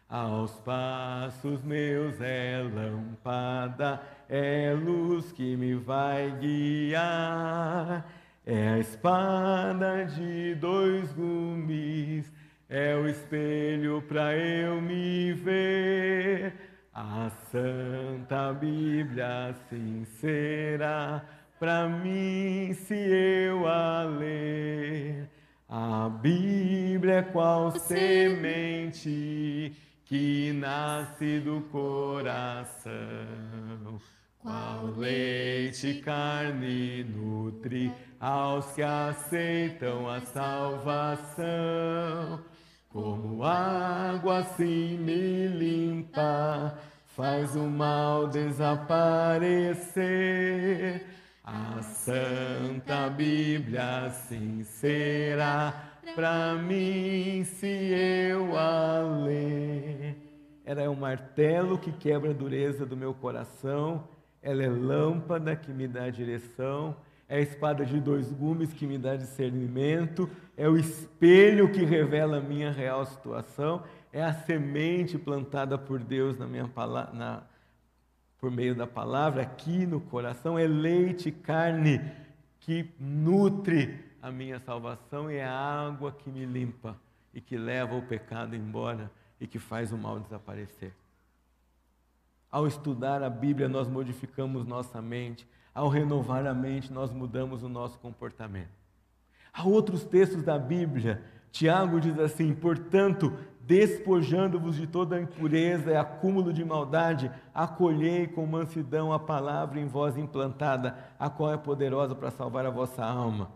Aos 0.08 0.52
passos 0.60 1.62
meus 1.64 2.22
é 2.22 2.62
lâmpada, 2.62 4.02
é 4.30 4.72
luz 4.74 5.32
que 5.32 5.58
me 5.58 5.74
vai 5.76 6.32
guiar. 6.40 8.06
É 8.46 8.70
a 8.70 8.80
espada 8.80 10.06
de 10.06 10.56
dois 10.56 11.12
gumes, 11.12 12.32
é 12.70 12.96
o 12.96 13.08
espelho 13.08 14.02
para 14.02 14.36
eu 14.36 14.82
me 14.82 15.32
ver. 15.34 16.54
A 16.94 17.30
Santa 17.52 18.54
Bíblia 18.54 19.56
sincera 19.70 21.24
para 21.60 21.88
mim 21.88 22.74
se 22.74 22.96
eu 22.96 23.68
a 23.68 24.04
ler. 24.04 25.30
A 25.70 26.10
Bíblia 26.10 27.16
é 27.16 27.24
qual 27.24 27.72
semente 27.72 29.74
que 30.06 30.54
nasce 30.54 31.40
do 31.40 31.62
coração. 31.72 32.92
Qual 34.40 34.86
leite 34.98 35.96
carne 35.96 37.04
nutre 37.04 37.92
aos 38.20 38.72
que 38.72 38.82
aceitam 38.82 40.10
a 40.10 40.20
salvação. 40.22 41.46
Como 42.90 43.44
água 43.44 44.40
assim 44.40 44.98
me 44.98 45.48
limpa, 45.48 46.78
faz 47.06 47.56
o 47.56 47.64
mal 47.64 48.28
desaparecer. 48.28 48.88
A 51.44 51.82
Santa 51.82 53.10
Bíblia 53.10 54.10
será 54.64 55.74
para 56.16 56.56
mim 56.56 57.44
se 57.44 57.68
eu 57.68 58.58
a 58.58 59.02
ler. 59.24 60.18
Ela 60.66 60.82
é 60.82 60.90
um 60.90 60.96
martelo 60.96 61.78
que 61.78 61.92
quebra 61.92 62.32
a 62.32 62.34
dureza 62.34 62.86
do 62.86 62.98
meu 62.98 63.14
coração, 63.14 64.08
ela 64.42 64.64
é 64.64 64.70
lâmpada 64.70 65.56
que 65.56 65.72
me 65.72 65.88
dá 65.88 66.10
direção, 66.10 66.96
é 67.30 67.38
a 67.38 67.42
espada 67.42 67.86
de 67.86 68.00
dois 68.00 68.32
gumes 68.32 68.72
que 68.74 68.88
me 68.88 68.98
dá 68.98 69.16
discernimento, 69.16 70.30
é 70.56 70.68
o 70.68 70.78
espelho 70.78 71.72
que 71.72 71.84
revela 71.84 72.38
a 72.38 72.42
minha 72.42 72.72
real 72.72 73.06
situação, 73.06 73.84
é 74.14 74.24
a 74.24 74.34
semente 74.34 75.18
plantada 75.18 75.78
por 75.78 76.00
Deus 76.00 76.38
na 76.38 76.48
minha 76.48 76.70
na, 77.14 77.44
por 78.40 78.50
meio 78.50 78.74
da 78.74 78.88
palavra 78.88 79.42
aqui 79.42 79.86
no 79.86 80.00
coração, 80.00 80.58
é 80.58 80.66
leite, 80.66 81.32
carne 81.32 82.02
que 82.60 82.90
nutre 83.00 84.06
a 84.22 84.32
minha 84.32 84.60
salvação 84.60 85.30
e 85.30 85.36
é 85.36 85.46
a 85.46 85.88
água 85.88 86.12
que 86.12 86.30
me 86.30 86.46
limpa 86.46 86.98
e 87.34 87.42
que 87.42 87.58
leva 87.58 87.96
o 87.96 88.02
pecado 88.02 88.56
embora 88.56 89.12
e 89.40 89.48
que 89.48 89.60
faz 89.60 89.92
o 89.92 89.98
mal 89.98 90.20
desaparecer. 90.20 90.94
Ao 92.50 92.66
estudar 92.66 93.22
a 93.22 93.30
Bíblia, 93.30 93.68
nós 93.68 93.88
modificamos 93.88 94.66
nossa 94.66 95.02
mente. 95.02 95.48
Ao 95.78 95.90
renovar 95.90 96.44
a 96.48 96.56
mente, 96.56 96.92
nós 96.92 97.14
mudamos 97.14 97.62
o 97.62 97.70
nosso 97.70 98.00
comportamento. 98.00 98.72
Há 99.54 99.64
outros 99.64 100.04
textos 100.04 100.42
da 100.42 100.58
Bíblia. 100.58 101.22
Tiago 101.52 102.02
diz 102.02 102.18
assim: 102.18 102.52
portanto, 102.52 103.32
despojando-vos 103.62 104.76
de 104.76 104.88
toda 104.88 105.22
impureza 105.22 105.92
e 105.92 105.96
acúmulo 105.96 106.52
de 106.52 106.66
maldade, 106.66 107.32
acolhei 107.54 108.26
com 108.26 108.44
mansidão 108.48 109.14
a 109.14 109.20
palavra 109.20 109.80
em 109.80 109.86
vós 109.86 110.18
implantada, 110.18 110.98
a 111.20 111.30
qual 111.30 111.54
é 111.54 111.58
poderosa 111.58 112.16
para 112.16 112.32
salvar 112.32 112.66
a 112.66 112.72
vossa 112.72 113.06
alma. 113.06 113.52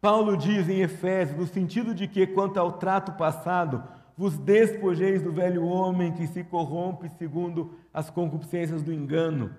Paulo 0.00 0.36
diz 0.36 0.68
em 0.68 0.80
Efésios, 0.80 1.38
no 1.38 1.46
sentido 1.46 1.94
de 1.94 2.08
que, 2.08 2.26
quanto 2.26 2.58
ao 2.58 2.72
trato 2.72 3.12
passado, 3.12 3.80
vos 4.16 4.36
despojeis 4.36 5.22
do 5.22 5.30
velho 5.30 5.64
homem 5.64 6.10
que 6.10 6.26
se 6.26 6.42
corrompe 6.42 7.08
segundo 7.10 7.76
as 7.94 8.10
concupiscências 8.10 8.82
do 8.82 8.92
engano. 8.92 9.54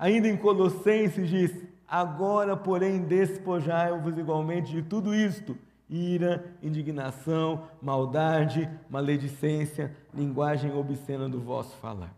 Ainda 0.00 0.26
em 0.28 0.36
Colossenses 0.36 1.28
diz: 1.28 1.54
Agora, 1.86 2.56
porém, 2.56 3.02
despojai-vos 3.02 4.16
igualmente 4.16 4.72
de 4.72 4.80
tudo 4.80 5.14
isto: 5.14 5.58
ira, 5.90 6.56
indignação, 6.62 7.68
maldade, 7.82 8.66
maledicência, 8.88 9.94
linguagem 10.14 10.72
obscena 10.72 11.28
do 11.28 11.38
vosso 11.38 11.76
falar. 11.76 12.16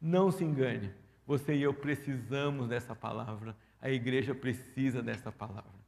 Não 0.00 0.30
se 0.30 0.42
engane, 0.42 0.90
você 1.26 1.54
e 1.54 1.62
eu 1.62 1.74
precisamos 1.74 2.66
dessa 2.66 2.94
palavra, 2.94 3.54
a 3.78 3.90
igreja 3.90 4.34
precisa 4.34 5.02
dessa 5.02 5.30
palavra. 5.30 5.78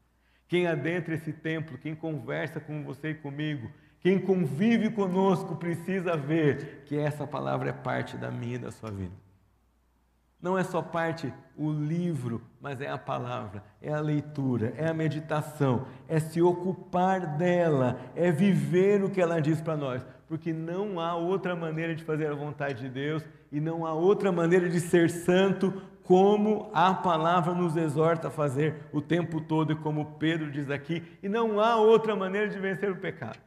Quem 0.46 0.66
adentra 0.66 1.14
esse 1.14 1.32
templo, 1.32 1.78
quem 1.78 1.94
conversa 1.94 2.60
com 2.60 2.84
você 2.84 3.12
e 3.12 3.14
comigo, 3.14 3.70
quem 4.00 4.18
convive 4.18 4.90
conosco, 4.90 5.56
precisa 5.56 6.18
ver 6.18 6.82
que 6.84 6.98
essa 6.98 7.26
palavra 7.26 7.70
é 7.70 7.72
parte 7.72 8.18
da 8.18 8.30
minha 8.30 8.56
e 8.56 8.58
da 8.58 8.70
sua 8.70 8.90
vida. 8.90 9.29
Não 10.40 10.56
é 10.56 10.64
só 10.64 10.80
parte 10.80 11.32
o 11.56 11.70
livro, 11.70 12.40
mas 12.60 12.80
é 12.80 12.88
a 12.88 12.96
palavra, 12.96 13.62
é 13.82 13.92
a 13.92 14.00
leitura, 14.00 14.72
é 14.76 14.88
a 14.88 14.94
meditação, 14.94 15.86
é 16.08 16.18
se 16.18 16.40
ocupar 16.40 17.36
dela, 17.36 18.00
é 18.16 18.32
viver 18.32 19.04
o 19.04 19.10
que 19.10 19.20
ela 19.20 19.40
diz 19.40 19.60
para 19.60 19.76
nós, 19.76 20.06
porque 20.26 20.52
não 20.52 20.98
há 20.98 21.14
outra 21.14 21.54
maneira 21.54 21.94
de 21.94 22.02
fazer 22.02 22.30
a 22.30 22.34
vontade 22.34 22.80
de 22.80 22.88
Deus 22.88 23.22
e 23.52 23.60
não 23.60 23.84
há 23.84 23.92
outra 23.92 24.32
maneira 24.32 24.70
de 24.70 24.80
ser 24.80 25.10
santo 25.10 25.82
como 26.02 26.70
a 26.72 26.94
palavra 26.94 27.54
nos 27.54 27.76
exorta 27.76 28.28
a 28.28 28.30
fazer 28.30 28.88
o 28.92 29.02
tempo 29.02 29.40
todo 29.40 29.72
e 29.72 29.76
como 29.76 30.16
Pedro 30.18 30.50
diz 30.50 30.70
aqui, 30.70 31.02
e 31.22 31.28
não 31.28 31.60
há 31.60 31.76
outra 31.76 32.16
maneira 32.16 32.48
de 32.48 32.58
vencer 32.58 32.90
o 32.90 32.96
pecado. 32.96 33.38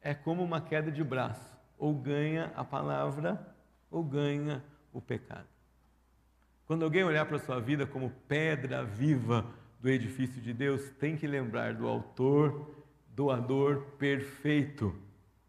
É 0.00 0.14
como 0.14 0.42
uma 0.42 0.60
queda 0.60 0.90
de 0.90 1.04
braço, 1.04 1.56
ou 1.78 1.94
ganha 1.94 2.50
a 2.56 2.64
palavra 2.64 3.54
ou 3.96 4.04
ganha 4.04 4.62
o 4.92 5.00
pecado. 5.00 5.48
Quando 6.66 6.84
alguém 6.84 7.04
olhar 7.04 7.26
para 7.26 7.36
a 7.36 7.40
sua 7.40 7.60
vida 7.60 7.86
como 7.86 8.10
pedra 8.28 8.84
viva 8.84 9.46
do 9.80 9.88
edifício 9.88 10.40
de 10.40 10.52
Deus, 10.52 10.90
tem 10.98 11.16
que 11.16 11.26
lembrar 11.26 11.74
do 11.74 11.86
autor, 11.86 12.74
doador 13.08 13.82
perfeito 13.98 14.94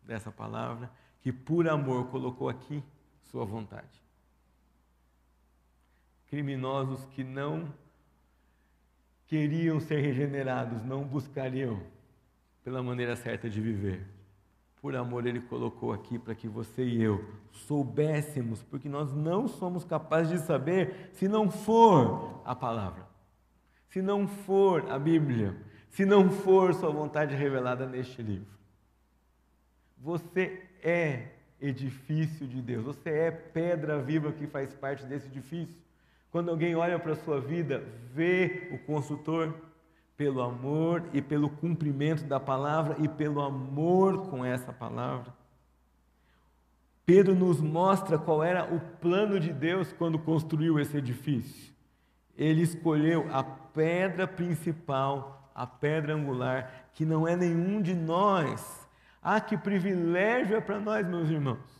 dessa 0.04 0.32
palavra, 0.32 0.92
que 1.22 1.32
por 1.32 1.68
amor 1.68 2.08
colocou 2.10 2.50
aqui 2.50 2.84
sua 3.22 3.44
vontade 3.44 4.08
criminosos 6.28 7.06
que 7.06 7.24
não 7.24 7.74
queriam 9.26 9.80
ser 9.80 10.00
regenerados, 10.02 10.84
não 10.84 11.04
buscariam 11.04 11.82
pela 12.64 12.84
maneira 12.84 13.16
certa 13.16 13.50
de 13.50 13.62
viver. 13.62 14.06
Por 14.88 14.96
amor, 14.96 15.28
Ele 15.28 15.42
colocou 15.42 15.92
aqui 15.92 16.18
para 16.18 16.34
que 16.34 16.48
você 16.48 16.82
e 16.82 17.04
eu 17.04 17.22
soubéssemos, 17.52 18.64
porque 18.64 18.88
nós 18.88 19.14
não 19.14 19.46
somos 19.46 19.84
capazes 19.84 20.40
de 20.40 20.48
saber 20.48 21.10
se 21.12 21.28
não 21.28 21.52
for 21.52 22.42
a 22.46 22.56
palavra, 22.56 23.06
se 23.90 24.02
não 24.02 24.26
for 24.26 24.90
a 24.90 24.98
Bíblia, 24.98 25.58
se 25.90 26.06
não 26.06 26.30
for 26.32 26.74
Sua 26.74 26.90
vontade 26.90 27.36
revelada 27.36 27.86
neste 27.86 28.22
livro. 28.24 28.48
Você 29.98 30.64
é 30.82 31.34
edifício 31.60 32.48
de 32.48 32.62
Deus, 32.62 32.86
você 32.86 33.10
é 33.10 33.30
pedra 33.30 34.02
viva 34.02 34.32
que 34.32 34.48
faz 34.48 34.74
parte 34.74 35.06
desse 35.06 35.28
edifício. 35.28 35.76
Quando 36.32 36.50
alguém 36.50 36.76
olha 36.76 36.98
para 36.98 37.12
a 37.12 37.18
sua 37.18 37.42
vida, 37.42 37.84
vê 38.14 38.70
o 38.72 38.78
consultor 38.86 39.54
pelo 40.18 40.42
amor 40.42 41.04
e 41.14 41.22
pelo 41.22 41.50
cumprimento 41.50 42.24
da 42.26 42.40
palavra 42.40 42.98
e 43.00 43.08
pelo 43.08 43.40
amor 43.40 44.28
com 44.30 44.44
essa 44.44 44.74
palavra. 44.74 45.34
Pedro 47.06 47.36
nos 47.36 47.62
mostra 47.62 48.18
qual 48.18 48.44
era 48.44 48.66
o 48.66 48.80
plano 48.80 49.40
de 49.40 49.54
Deus 49.54 49.94
quando 49.94 50.20
construiu 50.20 50.80
esse 50.80 50.98
edifício. 50.98 51.74
Ele 52.36 52.62
escolheu 52.62 53.28
a 53.32 53.44
pedra 53.44 54.28
principal, 54.28 55.52
a 55.56 55.66
pedra 55.66 56.16
angular, 56.16 56.90
que 56.94 57.06
não 57.06 57.28
é 57.28 57.36
nenhum 57.36 57.82
de 57.82 57.94
nós. 57.94 58.86
Ah, 59.22 59.40
que 59.40 59.56
privilégio 59.56 60.58
é 60.58 60.62
para 60.62 60.80
nós, 60.80 61.08
meus 61.08 61.30
irmãos 61.30 61.78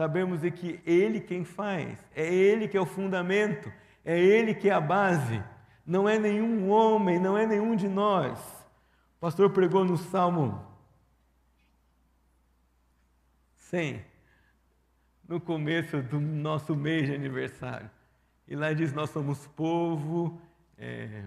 sabemos 0.00 0.40
de 0.40 0.50
que 0.50 0.80
Ele 0.86 1.20
quem 1.20 1.44
faz, 1.44 1.98
é 2.16 2.24
Ele 2.24 2.66
que 2.66 2.74
é 2.74 2.80
o 2.80 2.86
fundamento, 2.86 3.70
é 4.02 4.18
Ele 4.18 4.54
que 4.54 4.70
é 4.70 4.72
a 4.72 4.80
base, 4.80 5.42
não 5.90 6.08
é 6.08 6.20
nenhum 6.20 6.70
homem, 6.70 7.18
não 7.18 7.36
é 7.36 7.44
nenhum 7.44 7.74
de 7.74 7.88
nós. 7.88 8.38
O 9.16 9.20
pastor 9.20 9.50
pregou 9.50 9.84
no 9.84 9.96
Salmo 9.96 10.64
100, 13.56 14.00
no 15.26 15.40
começo 15.40 16.00
do 16.00 16.20
nosso 16.20 16.76
mês 16.76 17.06
de 17.06 17.14
aniversário. 17.16 17.90
E 18.46 18.54
lá 18.54 18.72
diz: 18.72 18.92
Nós 18.92 19.10
somos 19.10 19.48
povo 19.48 20.40
é, 20.78 21.24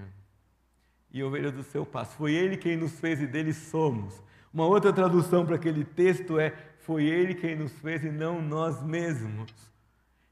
e 1.12 1.22
ovelha 1.22 1.52
do 1.52 1.62
seu 1.62 1.86
passo. 1.86 2.16
Foi 2.16 2.34
Ele 2.34 2.56
quem 2.56 2.78
nos 2.78 2.98
fez 2.98 3.22
e 3.22 3.28
dele 3.28 3.52
somos. 3.52 4.24
Uma 4.54 4.66
outra 4.66 4.94
tradução 4.94 5.46
para 5.46 5.58
aquele 5.58 5.84
texto 5.84 6.40
é: 6.40 6.52
foi 6.80 7.04
Ele 7.04 7.36
quem 7.36 7.54
nos 7.54 7.74
fez 7.80 8.02
e 8.06 8.10
não 8.10 8.42
nós 8.42 8.82
mesmos. 8.82 9.73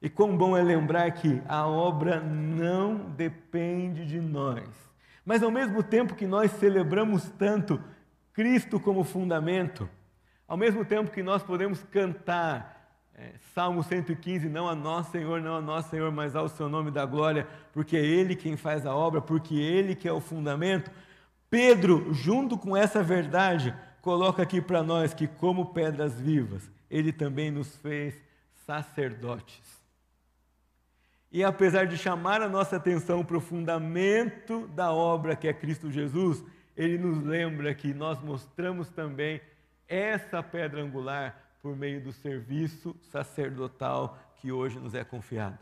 E 0.02 0.10
quão 0.10 0.36
bom 0.36 0.58
é 0.58 0.64
lembrar 0.64 1.12
que 1.12 1.42
a 1.48 1.68
obra 1.68 2.20
não 2.20 2.96
depende 3.12 4.06
de 4.06 4.20
nós. 4.20 4.68
Mas 5.24 5.44
ao 5.44 5.52
mesmo 5.52 5.84
tempo 5.84 6.16
que 6.16 6.26
nós 6.26 6.52
celebramos 6.54 7.30
tanto 7.38 7.80
Cristo 8.34 8.80
como 8.80 9.04
fundamento, 9.04 9.88
ao 10.48 10.58
mesmo 10.58 10.84
tempo 10.84 11.12
que 11.12 11.22
nós 11.22 11.44
podemos 11.44 11.84
cantar 11.84 12.82
é, 13.14 13.34
Salmo 13.54 13.84
115, 13.84 14.50
não 14.50 14.68
a 14.68 14.74
nós, 14.74 15.08
Senhor, 15.08 15.40
não 15.42 15.56
a 15.58 15.62
nós, 15.62 15.86
Senhor, 15.86 16.12
mas 16.12 16.36
ao 16.36 16.50
seu 16.50 16.68
nome 16.68 16.90
da 16.90 17.06
glória, 17.06 17.48
porque 17.72 17.96
é 17.96 18.04
Ele 18.04 18.36
quem 18.36 18.58
faz 18.58 18.86
a 18.86 18.96
obra, 18.96 19.22
porque 19.22 19.54
é 19.54 19.58
Ele 19.58 19.96
que 19.96 20.08
é 20.08 20.12
o 20.12 20.20
fundamento. 20.20 20.90
Pedro, 21.50 22.12
junto 22.14 22.58
com 22.58 22.76
essa 22.76 23.04
verdade, 23.04 23.76
coloca 24.02 24.42
aqui 24.42 24.60
para 24.60 24.82
nós 24.82 25.14
que, 25.14 25.28
como 25.28 25.68
pedras 25.68 26.20
vivas, 26.20 26.72
Ele 26.90 27.12
também 27.12 27.52
nos 27.52 27.76
fez 27.78 28.16
sacerdotes. 28.66 29.81
E 31.32 31.44
apesar 31.44 31.88
de 31.88 31.98
chamar 31.98 32.42
a 32.42 32.50
nossa 32.50 32.76
atenção 32.76 33.24
para 33.24 33.38
o 33.38 33.42
fundamento 33.42 34.68
da 34.68 34.92
obra 34.92 35.36
que 35.36 35.48
é 35.48 35.54
Cristo 35.54 35.90
Jesus, 35.90 36.44
ele 36.76 36.98
nos 36.98 37.24
lembra 37.24 37.74
que 37.74 37.94
nós 37.94 38.20
mostramos 38.22 38.90
também 38.90 39.40
essa 39.88 40.44
pedra 40.44 40.82
angular 40.82 41.36
por 41.62 41.76
meio 41.76 42.02
do 42.02 42.12
serviço 42.12 42.96
sacerdotal 43.12 44.18
que 44.36 44.52
hoje 44.52 44.80
nos 44.80 44.94
é 44.94 45.04
confiado. 45.04 45.58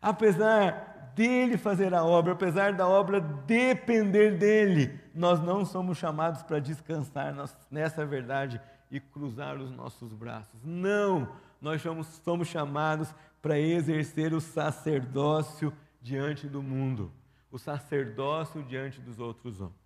Apesar 0.00 1.12
dele 1.14 1.58
fazer 1.58 1.92
a 1.92 2.04
obra, 2.04 2.32
apesar 2.32 2.72
da 2.72 2.86
obra 2.86 3.20
depender 3.20 4.38
dele, 4.38 4.98
nós 5.14 5.42
não 5.42 5.64
somos 5.64 5.98
chamados 5.98 6.42
para 6.42 6.60
descansar 6.60 7.34
nessa 7.70 8.06
verdade 8.06 8.60
e 8.90 9.00
cruzar 9.00 9.56
os 9.56 9.70
nossos 9.70 10.12
braços. 10.12 10.60
Não, 10.64 11.28
nós 11.60 11.82
somos, 11.82 12.48
chamados 12.48 13.14
para 13.42 13.58
exercer 13.58 14.32
o 14.32 14.40
sacerdócio 14.40 15.72
diante 16.00 16.46
do 16.46 16.62
mundo, 16.62 17.12
o 17.50 17.58
sacerdócio 17.58 18.62
diante 18.62 19.00
dos 19.00 19.18
outros 19.18 19.60
homens. 19.60 19.76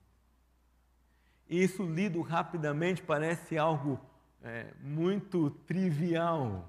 Isso 1.49 1.85
lido 1.85 2.21
rapidamente 2.23 3.03
parece 3.03 3.59
algo 3.59 4.01
é, 4.43 4.73
muito 4.81 5.51
trivial, 5.67 6.69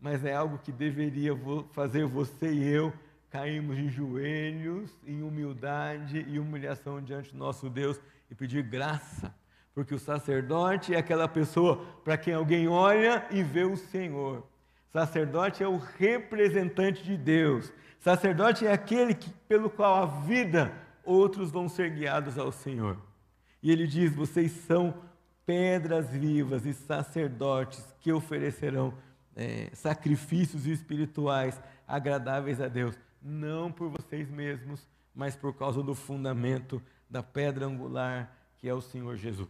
mas 0.00 0.24
é 0.24 0.34
algo 0.34 0.58
que 0.58 0.72
deveria 0.72 1.32
fazer 1.72 2.06
você 2.06 2.52
e 2.52 2.68
eu 2.68 2.92
cairmos 3.30 3.76
de 3.76 3.88
joelhos 3.88 4.90
em 5.06 5.22
humildade 5.22 6.26
e 6.28 6.38
humilhação 6.38 7.00
diante 7.00 7.32
do 7.32 7.38
nosso 7.38 7.70
Deus 7.70 7.98
e 8.30 8.34
pedir 8.34 8.62
graça, 8.62 9.34
porque 9.74 9.94
o 9.94 9.98
sacerdote 9.98 10.94
é 10.94 10.98
aquela 10.98 11.26
pessoa 11.26 11.84
para 12.04 12.16
quem 12.16 12.34
alguém 12.34 12.68
olha 12.68 13.26
e 13.30 13.42
vê 13.42 13.64
o 13.64 13.76
Senhor. 13.76 14.46
Sacerdote 14.92 15.62
é 15.62 15.68
o 15.68 15.78
representante 15.78 17.02
de 17.02 17.16
Deus. 17.16 17.72
Sacerdote 17.98 18.66
é 18.66 18.72
aquele 18.72 19.14
que, 19.14 19.30
pelo 19.48 19.70
qual 19.70 20.02
a 20.02 20.06
vida 20.06 20.72
outros 21.04 21.50
vão 21.50 21.68
ser 21.68 21.90
guiados 21.90 22.38
ao 22.38 22.52
Senhor. 22.52 22.98
E 23.62 23.70
ele 23.70 23.86
diz: 23.86 24.14
vocês 24.14 24.52
são 24.52 24.94
pedras 25.46 26.10
vivas 26.10 26.66
e 26.66 26.74
sacerdotes 26.74 27.82
que 28.00 28.12
oferecerão 28.12 28.92
é, 29.34 29.70
sacrifícios 29.72 30.66
espirituais 30.66 31.60
agradáveis 31.86 32.60
a 32.60 32.68
Deus, 32.68 32.98
não 33.20 33.72
por 33.72 33.88
vocês 33.88 34.30
mesmos, 34.30 34.86
mas 35.14 35.34
por 35.34 35.54
causa 35.54 35.82
do 35.82 35.94
fundamento 35.94 36.82
da 37.08 37.22
pedra 37.22 37.66
angular 37.66 38.41
que 38.62 38.68
é 38.68 38.72
o 38.72 38.80
Senhor 38.80 39.16
Jesus. 39.16 39.48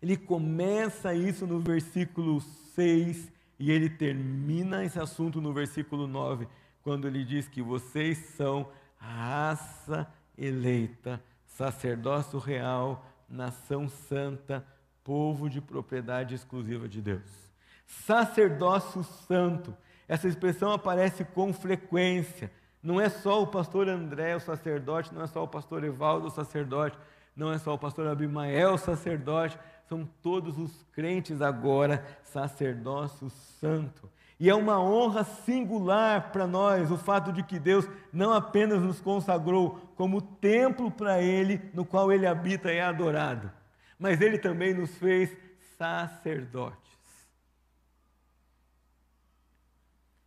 Ele 0.00 0.16
começa 0.16 1.12
isso 1.12 1.44
no 1.44 1.58
versículo 1.58 2.40
6 2.40 3.32
e 3.58 3.68
ele 3.68 3.90
termina 3.90 4.84
esse 4.84 5.00
assunto 5.00 5.40
no 5.40 5.52
versículo 5.52 6.06
9, 6.06 6.46
quando 6.84 7.08
ele 7.08 7.24
diz 7.24 7.48
que 7.48 7.60
vocês 7.60 8.18
são 8.36 8.68
raça 8.96 10.08
eleita, 10.38 11.20
sacerdócio 11.48 12.38
real, 12.38 13.04
nação 13.28 13.88
santa, 13.88 14.64
povo 15.02 15.50
de 15.50 15.60
propriedade 15.60 16.36
exclusiva 16.36 16.88
de 16.88 17.02
Deus. 17.02 17.50
Sacerdócio 17.84 19.02
santo. 19.02 19.76
Essa 20.06 20.28
expressão 20.28 20.70
aparece 20.70 21.24
com 21.24 21.52
frequência. 21.52 22.52
Não 22.80 23.00
é 23.00 23.08
só 23.08 23.42
o 23.42 23.48
pastor 23.48 23.88
André, 23.88 24.36
o 24.36 24.40
sacerdote, 24.40 25.12
não 25.12 25.22
é 25.22 25.26
só 25.26 25.42
o 25.42 25.48
pastor 25.48 25.82
Evaldo, 25.82 26.28
o 26.28 26.30
sacerdote, 26.30 26.96
não 27.34 27.52
é 27.52 27.58
só 27.58 27.74
o 27.74 27.78
pastor 27.78 28.06
Abimael, 28.06 28.74
o 28.74 28.78
sacerdote, 28.78 29.58
são 29.88 30.06
todos 30.22 30.58
os 30.58 30.84
crentes 30.92 31.40
agora, 31.40 32.04
sacerdócio 32.22 33.30
santo. 33.30 34.10
E 34.38 34.50
é 34.50 34.54
uma 34.54 34.80
honra 34.82 35.24
singular 35.24 36.32
para 36.32 36.46
nós 36.46 36.90
o 36.90 36.98
fato 36.98 37.32
de 37.32 37.42
que 37.42 37.58
Deus 37.58 37.88
não 38.12 38.32
apenas 38.32 38.82
nos 38.82 39.00
consagrou 39.00 39.92
como 39.94 40.20
templo 40.20 40.90
para 40.90 41.20
Ele, 41.22 41.60
no 41.72 41.84
qual 41.84 42.12
Ele 42.12 42.26
habita 42.26 42.72
e 42.72 42.76
é 42.76 42.82
adorado, 42.82 43.50
mas 43.98 44.20
Ele 44.20 44.38
também 44.38 44.74
nos 44.74 44.96
fez 44.96 45.34
sacerdotes. 45.78 46.80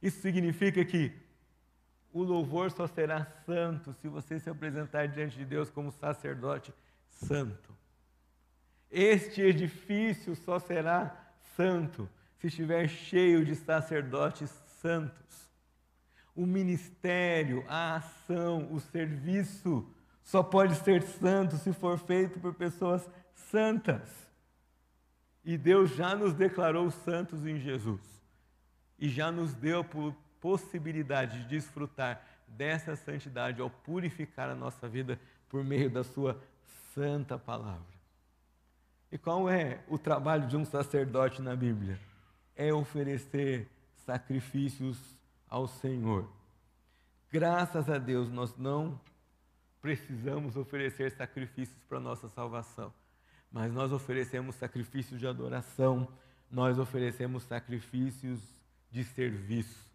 Isso 0.01 0.21
significa 0.21 0.85
que 0.85 1.11
o 2.13 2.23
louvor 2.23 2.71
só 2.71 2.87
será 2.87 3.25
santo 3.45 3.91
se 3.93 4.07
você 4.07 4.39
se 4.39 4.49
apresentar 4.49 5.07
diante 5.07 5.37
de 5.37 5.43
Deus 5.43 5.69
como 5.69 5.91
sacerdote 5.91 6.73
santo. 7.15 7.75
Este 8.91 9.41
edifício 9.41 10.35
só 10.35 10.59
será 10.59 11.15
santo 11.55 12.09
se 12.37 12.47
estiver 12.47 12.87
cheio 12.87 13.43
de 13.43 13.55
sacerdotes 13.55 14.49
santos. 14.81 15.49
O 16.35 16.45
ministério, 16.45 17.65
a 17.67 17.95
ação, 17.95 18.71
o 18.71 18.79
serviço 18.79 19.89
só 20.21 20.43
pode 20.43 20.75
ser 20.75 21.01
santo 21.01 21.57
se 21.57 21.71
for 21.71 21.97
feito 21.97 22.39
por 22.39 22.53
pessoas 22.53 23.07
santas. 23.33 24.09
E 25.43 25.57
Deus 25.57 25.95
já 25.95 26.15
nos 26.15 26.33
declarou 26.33 26.89
santos 26.89 27.45
em 27.45 27.59
Jesus 27.59 28.01
e 28.97 29.09
já 29.09 29.31
nos 29.31 29.53
deu 29.53 29.81
a 29.81 30.13
possibilidade 30.41 31.43
de 31.43 31.49
desfrutar 31.49 32.25
dessa 32.47 32.95
santidade 32.95 33.61
ao 33.61 33.69
purificar 33.69 34.49
a 34.49 34.55
nossa 34.55 34.87
vida 34.87 35.19
por 35.49 35.63
meio 35.63 35.89
da 35.89 36.03
Sua 36.03 36.41
santa 36.95 37.37
palavra. 37.37 37.83
E 39.11 39.17
qual 39.17 39.49
é 39.49 39.83
o 39.87 39.97
trabalho 39.97 40.47
de 40.47 40.55
um 40.55 40.65
sacerdote 40.65 41.41
na 41.41 41.55
Bíblia? 41.55 41.99
É 42.55 42.73
oferecer 42.73 43.69
sacrifícios 44.05 44.97
ao 45.47 45.67
Senhor. 45.67 46.27
Graças 47.29 47.89
a 47.89 47.97
Deus, 47.97 48.31
nós 48.31 48.57
não 48.57 48.99
precisamos 49.81 50.55
oferecer 50.55 51.11
sacrifícios 51.11 51.77
para 51.83 51.99
nossa 51.99 52.29
salvação, 52.29 52.93
mas 53.51 53.71
nós 53.71 53.91
oferecemos 53.91 54.55
sacrifícios 54.55 55.19
de 55.19 55.27
adoração, 55.27 56.07
nós 56.49 56.79
oferecemos 56.79 57.43
sacrifícios 57.43 58.39
de 58.89 59.03
serviço. 59.03 59.85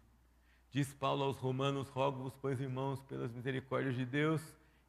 Diz 0.69 0.93
Paulo 0.93 1.23
aos 1.23 1.37
Romanos: 1.37 1.89
Rogo-vos, 1.89 2.33
pois 2.41 2.61
irmãos, 2.61 3.01
pelas 3.01 3.31
misericórdias 3.33 3.95
de 3.95 4.05
Deus, 4.05 4.41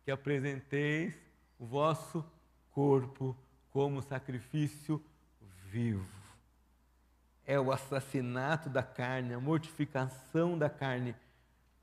que 0.04 0.10
apresenteis 0.10 1.31
o 1.62 1.64
vosso 1.64 2.24
corpo 2.72 3.36
como 3.70 4.02
sacrifício 4.02 5.00
vivo. 5.70 6.04
É 7.46 7.58
o 7.58 7.70
assassinato 7.70 8.68
da 8.68 8.82
carne, 8.82 9.32
a 9.32 9.38
mortificação 9.38 10.58
da 10.58 10.68
carne, 10.68 11.14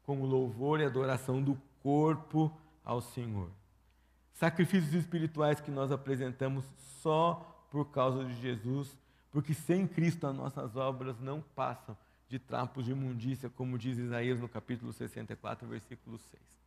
como 0.04 0.26
louvor 0.26 0.82
e 0.82 0.84
adoração 0.84 1.42
do 1.42 1.58
corpo 1.82 2.52
ao 2.84 3.00
Senhor. 3.00 3.50
Sacrifícios 4.34 4.94
espirituais 4.94 5.62
que 5.62 5.72
nós 5.72 5.94
apresentamos 5.94 6.66
só 7.02 7.66
por 7.72 7.86
causa 7.86 8.26
de 8.26 8.34
Jesus, 8.34 8.98
porque 9.32 9.54
sem 9.54 9.88
Cristo 9.88 10.28
as 10.28 10.36
nossas 10.36 10.76
obras 10.76 11.18
não 11.22 11.42
passam 11.56 11.96
de 12.28 12.38
trapos 12.38 12.84
de 12.84 12.92
imundícia, 12.92 13.50
como 13.50 13.78
diz 13.78 13.98
Isaías 13.98 14.42
no 14.42 14.50
capítulo 14.50 14.92
64, 14.92 15.66
versículo 15.66 16.18
6. 16.18 16.59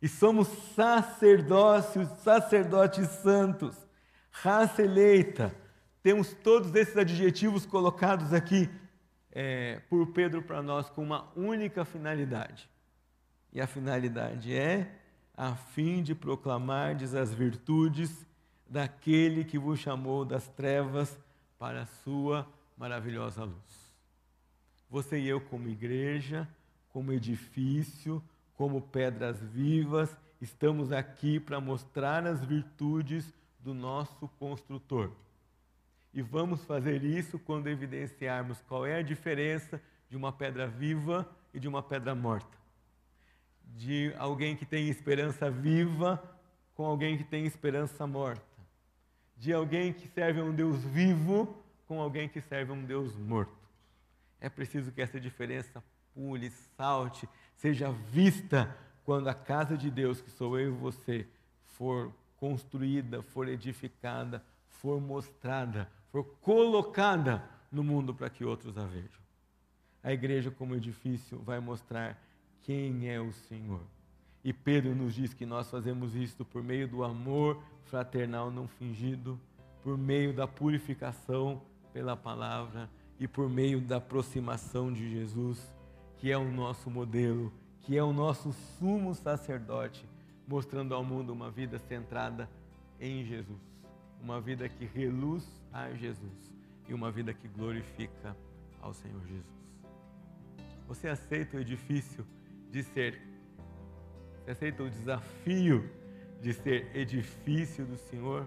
E 0.00 0.08
somos 0.08 0.48
sacerdócios, 0.74 2.08
sacerdotes 2.22 3.08
santos, 3.08 3.76
raça 4.30 4.82
eleita. 4.82 5.54
Temos 6.02 6.32
todos 6.32 6.74
esses 6.74 6.96
adjetivos 6.96 7.66
colocados 7.66 8.32
aqui 8.32 8.70
é, 9.32 9.80
por 9.88 10.06
Pedro 10.12 10.42
para 10.42 10.62
nós 10.62 10.88
com 10.88 11.02
uma 11.02 11.28
única 11.36 11.84
finalidade. 11.84 12.70
E 13.52 13.60
a 13.60 13.66
finalidade 13.66 14.54
é 14.54 14.94
a 15.36 15.54
fim 15.54 16.02
de 16.02 16.14
proclamardes 16.14 17.14
as 17.14 17.34
virtudes 17.34 18.26
daquele 18.68 19.44
que 19.44 19.58
vos 19.58 19.78
chamou 19.78 20.24
das 20.24 20.46
trevas 20.48 21.18
para 21.58 21.82
a 21.82 21.86
sua 21.86 22.46
maravilhosa 22.76 23.44
luz. 23.44 23.88
Você 24.90 25.18
e 25.18 25.28
eu, 25.28 25.40
como 25.40 25.68
igreja, 25.68 26.48
como 26.88 27.12
edifício, 27.12 28.22
como 28.58 28.82
pedras 28.82 29.40
vivas, 29.40 30.14
estamos 30.40 30.90
aqui 30.90 31.38
para 31.38 31.60
mostrar 31.60 32.26
as 32.26 32.44
virtudes 32.44 33.32
do 33.60 33.72
nosso 33.72 34.26
construtor. 34.36 35.12
E 36.12 36.20
vamos 36.20 36.64
fazer 36.64 37.04
isso 37.04 37.38
quando 37.38 37.68
evidenciarmos 37.68 38.60
qual 38.62 38.84
é 38.84 38.96
a 38.96 39.02
diferença 39.02 39.80
de 40.10 40.16
uma 40.16 40.32
pedra 40.32 40.66
viva 40.66 41.24
e 41.54 41.60
de 41.60 41.68
uma 41.68 41.84
pedra 41.84 42.16
morta. 42.16 42.58
De 43.76 44.12
alguém 44.18 44.56
que 44.56 44.66
tem 44.66 44.88
esperança 44.88 45.48
viva 45.48 46.20
com 46.74 46.84
alguém 46.84 47.16
que 47.16 47.24
tem 47.24 47.46
esperança 47.46 48.08
morta. 48.08 48.42
De 49.36 49.52
alguém 49.52 49.92
que 49.92 50.08
serve 50.08 50.40
a 50.40 50.44
um 50.44 50.52
Deus 50.52 50.82
vivo 50.82 51.62
com 51.86 52.00
alguém 52.00 52.28
que 52.28 52.40
serve 52.40 52.72
a 52.72 52.74
um 52.74 52.84
Deus 52.84 53.16
morto. 53.16 53.56
É 54.40 54.48
preciso 54.48 54.90
que 54.90 55.00
essa 55.00 55.20
diferença 55.20 55.80
pule, 56.14 56.50
salte, 56.76 57.28
seja 57.56 57.90
vista 57.90 58.74
quando 59.04 59.28
a 59.28 59.34
casa 59.34 59.76
de 59.76 59.90
Deus, 59.90 60.20
que 60.20 60.30
sou 60.30 60.58
eu 60.58 60.68
e 60.68 60.76
você, 60.76 61.26
for 61.64 62.12
construída, 62.36 63.22
for 63.22 63.48
edificada, 63.48 64.44
for 64.68 65.00
mostrada, 65.00 65.90
for 66.10 66.24
colocada 66.40 67.42
no 67.70 67.82
mundo 67.82 68.14
para 68.14 68.30
que 68.30 68.44
outros 68.44 68.76
a 68.78 68.84
vejam. 68.84 69.20
A 70.02 70.12
igreja, 70.12 70.50
como 70.50 70.74
edifício, 70.74 71.38
vai 71.38 71.60
mostrar 71.60 72.20
quem 72.62 73.08
é 73.08 73.20
o 73.20 73.32
Senhor. 73.32 73.80
E 74.44 74.52
Pedro 74.52 74.94
nos 74.94 75.14
diz 75.14 75.34
que 75.34 75.44
nós 75.44 75.70
fazemos 75.70 76.14
isto 76.14 76.44
por 76.44 76.62
meio 76.62 76.86
do 76.86 77.02
amor 77.02 77.60
fraternal 77.84 78.50
não 78.50 78.68
fingido, 78.68 79.38
por 79.82 79.98
meio 79.98 80.32
da 80.32 80.46
purificação 80.46 81.62
pela 81.92 82.16
palavra 82.16 82.88
e 83.18 83.26
por 83.26 83.48
meio 83.48 83.80
da 83.80 83.96
aproximação 83.96 84.92
de 84.92 85.10
Jesus, 85.10 85.72
que 86.18 86.30
é 86.30 86.36
o 86.36 86.50
nosso 86.50 86.90
modelo, 86.90 87.52
que 87.82 87.96
é 87.96 88.02
o 88.02 88.12
nosso 88.12 88.52
sumo 88.78 89.14
sacerdote, 89.14 90.04
mostrando 90.46 90.94
ao 90.94 91.04
mundo 91.04 91.32
uma 91.32 91.50
vida 91.50 91.78
centrada 91.78 92.48
em 93.00 93.24
Jesus, 93.24 93.60
uma 94.20 94.40
vida 94.40 94.68
que 94.68 94.84
reluz 94.84 95.46
a 95.72 95.90
Jesus 95.92 96.52
e 96.88 96.94
uma 96.94 97.10
vida 97.10 97.32
que 97.32 97.46
glorifica 97.48 98.36
ao 98.80 98.92
Senhor 98.92 99.20
Jesus. 99.26 99.58
Você 100.88 101.08
aceita 101.08 101.56
o 101.56 101.60
edifício 101.60 102.26
de 102.70 102.82
ser, 102.82 103.20
você 104.42 104.50
aceita 104.50 104.82
o 104.82 104.90
desafio 104.90 105.88
de 106.40 106.52
ser 106.52 106.90
edifício 106.96 107.84
do 107.84 107.96
Senhor? 107.96 108.46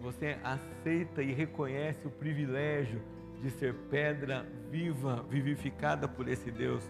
Você 0.00 0.38
aceita 0.42 1.22
e 1.22 1.32
reconhece 1.32 2.06
o 2.06 2.10
privilégio 2.10 3.02
de 3.40 3.50
ser 3.50 3.74
pedra 3.90 4.46
viva, 4.70 5.24
vivificada 5.28 6.08
por 6.08 6.28
esse 6.28 6.50
Deus 6.50 6.82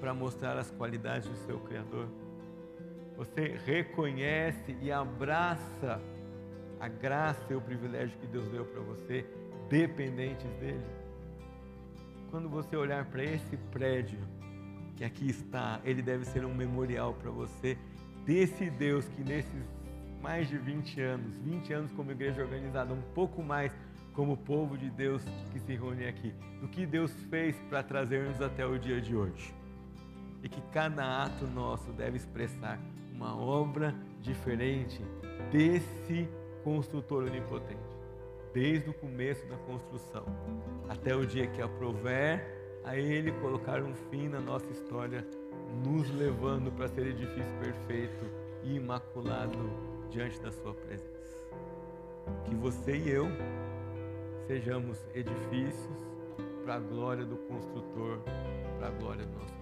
para 0.00 0.14
mostrar 0.14 0.56
as 0.56 0.70
qualidades 0.70 1.28
do 1.28 1.36
seu 1.46 1.58
Criador? 1.60 2.08
Você 3.16 3.58
reconhece 3.64 4.76
e 4.80 4.92
abraça 4.92 6.00
a 6.78 6.88
graça 6.88 7.40
e 7.50 7.54
o 7.54 7.60
privilégio 7.60 8.18
que 8.18 8.26
Deus 8.26 8.46
deu 8.48 8.64
para 8.64 8.80
você, 8.82 9.24
dependentes 9.68 10.50
dele? 10.60 10.84
Quando 12.30 12.48
você 12.48 12.76
olhar 12.76 13.06
para 13.06 13.24
esse 13.24 13.56
prédio 13.72 14.18
que 14.96 15.04
aqui 15.04 15.28
está, 15.30 15.80
ele 15.84 16.02
deve 16.02 16.24
ser 16.24 16.44
um 16.44 16.54
memorial 16.54 17.14
para 17.14 17.30
você 17.30 17.78
desse 18.24 18.68
Deus 18.70 19.06
que 19.08 19.22
nesses 19.22 19.64
mais 20.20 20.48
de 20.48 20.58
20 20.58 21.00
anos, 21.00 21.36
20 21.38 21.72
anos 21.72 21.92
como 21.92 22.10
igreja 22.10 22.42
organizada, 22.42 22.92
um 22.92 23.02
pouco 23.14 23.42
mais 23.42 23.72
como 24.16 24.34
povo 24.34 24.78
de 24.78 24.88
Deus 24.88 25.22
que 25.52 25.60
se 25.60 25.76
reúne 25.76 26.06
aqui, 26.06 26.34
do 26.58 26.66
que 26.66 26.86
Deus 26.86 27.12
fez 27.28 27.54
para 27.68 27.82
trazer-nos 27.82 28.40
até 28.40 28.66
o 28.66 28.78
dia 28.78 28.98
de 28.98 29.14
hoje. 29.14 29.54
E 30.42 30.48
que 30.48 30.62
cada 30.72 31.22
ato 31.22 31.46
nosso 31.46 31.92
deve 31.92 32.16
expressar 32.16 32.80
uma 33.12 33.36
obra 33.38 33.94
diferente 34.22 35.02
desse 35.52 36.26
construtor 36.64 37.24
onipotente, 37.24 37.78
desde 38.54 38.88
o 38.88 38.94
começo 38.94 39.46
da 39.46 39.56
construção 39.58 40.24
até 40.88 41.14
o 41.14 41.26
dia 41.26 41.46
que 41.46 41.60
aprover 41.60 42.80
a 42.84 42.96
Ele 42.96 43.32
colocar 43.32 43.82
um 43.82 43.94
fim 44.10 44.28
na 44.28 44.40
nossa 44.40 44.70
história, 44.70 45.26
nos 45.84 46.08
levando 46.14 46.72
para 46.72 46.88
ser 46.88 47.06
edifício 47.06 47.52
perfeito 47.60 48.24
e 48.62 48.76
imaculado 48.76 49.58
diante 50.10 50.40
da 50.40 50.50
Sua 50.50 50.72
presença. 50.72 51.16
Que 52.44 52.54
você 52.54 52.96
e 52.96 53.10
eu 53.10 53.28
sejamos 54.46 55.04
edifícios 55.14 55.98
para 56.64 56.76
a 56.76 56.78
glória 56.78 57.24
do 57.24 57.36
construtor, 57.36 58.20
para 58.78 58.88
a 58.88 58.90
glória 58.90 59.24
do 59.24 59.38
nosso 59.38 59.55